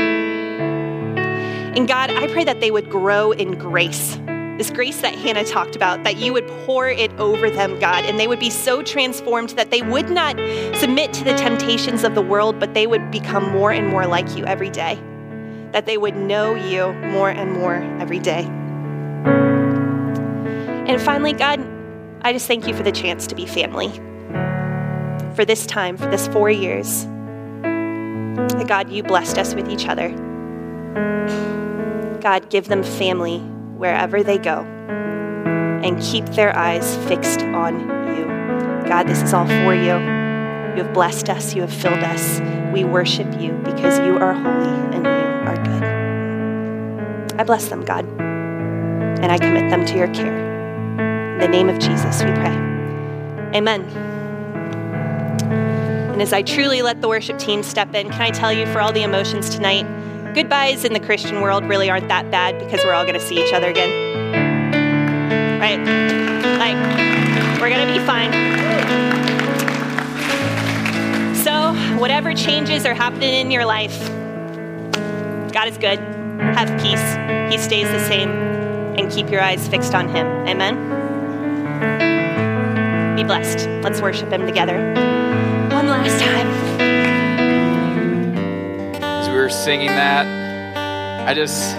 And 1.76 1.86
God, 1.86 2.10
I 2.10 2.26
pray 2.32 2.42
that 2.42 2.58
they 2.58 2.72
would 2.72 2.90
grow 2.90 3.30
in 3.30 3.56
grace. 3.58 4.16
This 4.58 4.72
grace 4.72 5.00
that 5.02 5.14
Hannah 5.14 5.44
talked 5.44 5.76
about, 5.76 6.02
that 6.02 6.16
you 6.16 6.32
would 6.32 6.48
pour 6.66 6.88
it 6.88 7.12
over 7.12 7.48
them, 7.48 7.78
God, 7.78 8.04
and 8.06 8.18
they 8.18 8.26
would 8.26 8.40
be 8.40 8.50
so 8.50 8.82
transformed 8.82 9.50
that 9.50 9.70
they 9.70 9.82
would 9.82 10.10
not 10.10 10.34
submit 10.74 11.12
to 11.12 11.22
the 11.22 11.34
temptations 11.34 12.02
of 12.02 12.16
the 12.16 12.22
world, 12.22 12.58
but 12.58 12.74
they 12.74 12.88
would 12.88 13.12
become 13.12 13.52
more 13.52 13.70
and 13.70 13.86
more 13.86 14.04
like 14.04 14.36
you 14.36 14.44
every 14.46 14.70
day. 14.70 14.98
That 15.70 15.86
they 15.86 15.96
would 15.96 16.16
know 16.16 16.56
you 16.56 16.92
more 17.12 17.30
and 17.30 17.52
more 17.52 17.76
every 18.00 18.18
day. 18.18 18.50
And 20.86 21.02
finally, 21.02 21.32
God, 21.32 21.60
I 22.22 22.32
just 22.32 22.46
thank 22.46 22.68
you 22.68 22.74
for 22.74 22.84
the 22.84 22.92
chance 22.92 23.26
to 23.26 23.34
be 23.34 23.44
family. 23.44 23.88
For 25.34 25.44
this 25.44 25.66
time, 25.66 25.96
for 25.96 26.06
this 26.06 26.28
four 26.28 26.48
years. 26.48 27.04
That 27.62 28.66
God, 28.68 28.90
you 28.90 29.02
blessed 29.02 29.36
us 29.36 29.54
with 29.54 29.68
each 29.68 29.88
other. 29.88 30.10
God, 32.20 32.50
give 32.50 32.68
them 32.68 32.82
family 32.84 33.38
wherever 33.76 34.22
they 34.22 34.38
go 34.38 34.60
and 35.82 36.00
keep 36.00 36.24
their 36.26 36.56
eyes 36.56 36.96
fixed 37.08 37.42
on 37.42 37.80
you. 38.16 38.24
God, 38.88 39.08
this 39.08 39.22
is 39.22 39.34
all 39.34 39.46
for 39.46 39.74
you. 39.74 39.94
You 40.76 40.84
have 40.84 40.92
blessed 40.92 41.30
us, 41.30 41.54
you 41.54 41.62
have 41.62 41.72
filled 41.72 42.02
us. 42.02 42.40
We 42.72 42.84
worship 42.84 43.40
you 43.40 43.52
because 43.64 43.98
you 44.00 44.18
are 44.18 44.32
holy 44.32 44.94
and 44.94 45.04
you 45.04 45.10
are 45.48 45.56
good. 45.64 47.40
I 47.40 47.44
bless 47.44 47.68
them, 47.68 47.84
God, 47.84 48.04
and 48.20 49.32
I 49.32 49.38
commit 49.38 49.70
them 49.70 49.84
to 49.86 49.96
your 49.96 50.08
care. 50.14 50.45
In 51.36 51.42
the 51.42 51.48
name 51.48 51.68
of 51.68 51.78
Jesus, 51.78 52.22
we 52.22 52.32
pray. 52.32 52.56
Amen. 53.54 53.82
And 56.14 56.22
as 56.22 56.32
I 56.32 56.40
truly 56.40 56.80
let 56.80 57.02
the 57.02 57.08
worship 57.08 57.38
team 57.38 57.62
step 57.62 57.94
in, 57.94 58.08
can 58.08 58.22
I 58.22 58.30
tell 58.30 58.50
you 58.50 58.64
for 58.68 58.80
all 58.80 58.90
the 58.90 59.02
emotions 59.02 59.50
tonight, 59.50 59.84
goodbyes 60.32 60.86
in 60.86 60.94
the 60.94 60.98
Christian 61.00 61.42
world 61.42 61.64
really 61.64 61.90
aren't 61.90 62.08
that 62.08 62.30
bad 62.30 62.58
because 62.58 62.82
we're 62.82 62.94
all 62.94 63.04
going 63.04 63.20
to 63.20 63.20
see 63.20 63.38
each 63.38 63.52
other 63.52 63.68
again. 63.68 63.90
Right? 65.60 65.78
Like, 66.58 67.60
we're 67.60 67.68
going 67.68 67.86
to 67.86 67.92
be 67.92 68.00
fine. 68.06 68.32
So, 71.44 71.74
whatever 72.00 72.32
changes 72.32 72.86
are 72.86 72.94
happening 72.94 73.34
in 73.34 73.50
your 73.50 73.66
life, 73.66 74.08
God 75.52 75.68
is 75.68 75.76
good. 75.76 75.98
Have 75.98 76.70
peace. 76.80 77.52
He 77.52 77.58
stays 77.58 77.90
the 77.90 78.02
same. 78.08 78.30
And 78.30 79.12
keep 79.12 79.30
your 79.30 79.42
eyes 79.42 79.68
fixed 79.68 79.94
on 79.94 80.08
Him. 80.08 80.26
Amen. 80.48 80.95
Blessed. 83.26 83.68
Let's 83.82 84.00
worship 84.00 84.30
Him 84.30 84.46
together. 84.46 84.78
One 85.70 85.88
last 85.88 86.20
time 86.20 86.46
as 89.02 89.28
we 89.28 89.34
were 89.34 89.50
singing 89.50 89.88
that, 89.88 90.26
I 91.28 91.34
just 91.34 91.76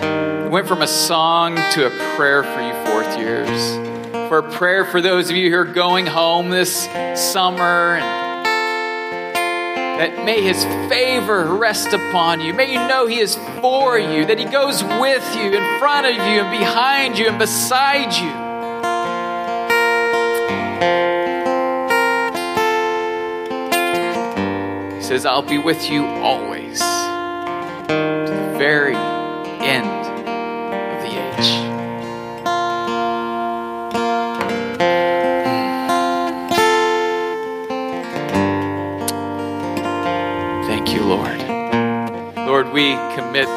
went 0.52 0.68
from 0.68 0.82
a 0.82 0.88
song 0.88 1.56
to 1.56 1.88
a 1.88 1.90
prayer 2.16 2.44
for 2.44 2.62
you 2.62 2.74
fourth 2.86 3.18
years. 3.18 3.48
For 4.28 4.40
a 4.40 4.52
prayer 4.52 4.84
for 4.84 5.00
those 5.00 5.30
of 5.30 5.38
you 5.38 5.50
who 5.50 5.58
are 5.58 5.66
going 5.66 6.06
home 6.06 6.50
this 6.50 6.84
summer 7.16 8.00
that 9.98 10.26
may 10.26 10.42
his 10.42 10.64
favor 10.90 11.46
rest 11.56 11.94
upon 11.94 12.42
you. 12.42 12.54
May 12.54 12.72
you 12.72 12.88
know 12.88 13.08
he 13.08 13.20
is 13.20 13.36
for 13.62 13.98
you, 13.98 14.26
that 14.26 14.38
he 14.38 14.46
goes 14.46 14.84
with 14.84 15.36
you, 15.36 15.54
in 15.54 15.80
front 15.80 16.06
of 16.06 16.14
you, 16.14 16.42
and 16.42 16.52
behind 16.52 17.18
you, 17.18 17.30
and 17.30 17.40
beside 17.40 18.14
you. 18.14 18.48
Says, 25.08 25.26
I'll 25.26 25.42
be 25.42 25.58
with 25.58 25.90
you 25.90 26.06
always 26.06 26.80
to 26.80 28.26
the 28.28 28.56
very 28.58 28.94
end 28.94 29.88
of 29.88 31.02
the 31.02 31.14
age. 31.16 31.48
Thank 40.68 40.94
you, 40.94 41.06
Lord. 41.06 41.40
Lord, 42.46 42.74
we 42.74 42.92
commit 43.16 43.48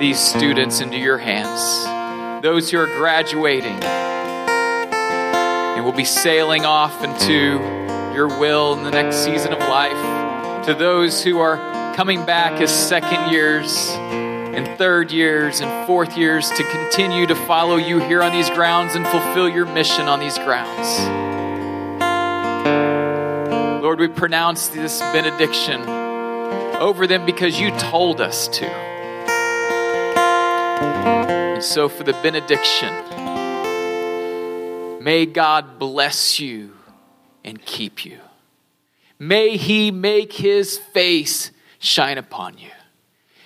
these 0.00 0.18
students 0.18 0.80
into 0.80 0.96
your 0.96 1.18
hands, 1.18 2.42
those 2.42 2.70
who 2.70 2.78
are 2.78 2.86
graduating 2.86 3.78
and 5.74 5.84
will 5.84 5.92
be 5.92 6.06
sailing 6.06 6.64
off 6.64 7.04
into 7.04 7.60
your 8.14 8.28
will 8.28 8.72
in 8.74 8.84
the 8.84 8.90
next 8.90 9.16
season 9.16 9.52
of 9.52 9.58
life, 9.58 10.13
to 10.66 10.72
those 10.72 11.22
who 11.22 11.40
are 11.40 11.56
coming 11.94 12.24
back 12.24 12.58
as 12.62 12.72
second 12.72 13.30
years 13.30 13.90
and 13.90 14.66
third 14.78 15.12
years 15.12 15.60
and 15.60 15.86
fourth 15.86 16.16
years 16.16 16.48
to 16.48 16.64
continue 16.64 17.26
to 17.26 17.34
follow 17.34 17.76
you 17.76 17.98
here 17.98 18.22
on 18.22 18.32
these 18.32 18.48
grounds 18.48 18.94
and 18.94 19.06
fulfill 19.06 19.46
your 19.46 19.66
mission 19.66 20.08
on 20.08 20.20
these 20.20 20.38
grounds. 20.38 21.00
Lord, 23.82 24.00
we 24.00 24.08
pronounce 24.08 24.68
this 24.68 25.00
benediction 25.00 25.82
over 26.80 27.06
them 27.06 27.26
because 27.26 27.60
you 27.60 27.70
told 27.72 28.22
us 28.22 28.48
to. 28.48 28.66
And 31.54 31.62
so, 31.62 31.90
for 31.90 32.04
the 32.04 32.14
benediction, 32.14 32.94
may 35.04 35.26
God 35.26 35.78
bless 35.78 36.40
you 36.40 36.72
and 37.44 37.62
keep 37.62 38.06
you. 38.06 38.20
May 39.18 39.56
he 39.56 39.90
make 39.90 40.34
his 40.34 40.78
face 40.78 41.50
shine 41.78 42.18
upon 42.18 42.58
you. 42.58 42.70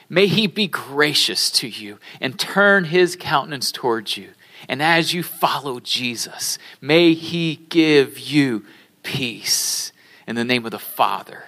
May 0.08 0.26
he 0.26 0.46
be 0.46 0.66
gracious 0.66 1.50
to 1.52 1.68
you 1.68 1.98
and 2.20 2.38
turn 2.38 2.84
his 2.84 3.16
countenance 3.16 3.70
towards 3.70 4.16
you. 4.16 4.30
And 4.68 4.82
as 4.82 5.12
you 5.12 5.22
follow 5.22 5.80
Jesus, 5.80 6.58
may 6.80 7.12
he 7.14 7.56
give 7.68 8.18
you 8.18 8.64
peace. 9.02 9.92
In 10.26 10.34
the 10.36 10.44
name 10.44 10.64
of 10.66 10.72
the 10.72 10.78
Father, 10.78 11.42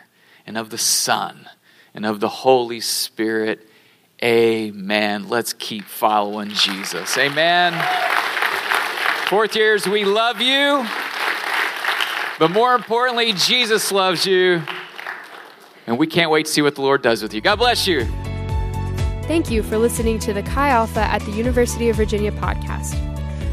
and 0.46 0.56
of 0.56 0.70
the 0.70 0.78
Son, 0.78 1.48
and 1.92 2.06
of 2.06 2.20
the 2.20 2.28
Holy 2.28 2.80
Spirit. 2.80 3.68
Amen. 4.22 5.28
Let's 5.28 5.52
keep 5.52 5.84
following 5.84 6.50
Jesus. 6.50 7.18
Amen. 7.18 7.74
Fourth 9.26 9.54
years, 9.54 9.86
we 9.86 10.04
love 10.04 10.40
you. 10.40 10.86
But 12.40 12.50
more 12.52 12.74
importantly, 12.74 13.34
Jesus 13.34 13.92
loves 13.92 14.26
you. 14.26 14.62
And 15.86 15.98
we 15.98 16.06
can't 16.06 16.30
wait 16.30 16.46
to 16.46 16.52
see 16.52 16.62
what 16.62 16.74
the 16.74 16.80
Lord 16.80 17.02
does 17.02 17.22
with 17.22 17.34
you. 17.34 17.42
God 17.42 17.56
bless 17.56 17.86
you. 17.86 18.06
Thank 19.24 19.50
you 19.50 19.62
for 19.62 19.76
listening 19.76 20.18
to 20.20 20.32
the 20.32 20.42
Chi 20.42 20.70
Alpha 20.70 21.00
at 21.00 21.20
the 21.22 21.32
University 21.32 21.90
of 21.90 21.96
Virginia 21.96 22.32
podcast. 22.32 22.96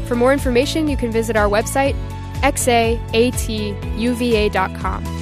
For 0.08 0.16
more 0.16 0.32
information, 0.32 0.88
you 0.88 0.96
can 0.96 1.12
visit 1.12 1.36
our 1.36 1.50
website, 1.50 1.94
xaatuva.com. 2.40 5.17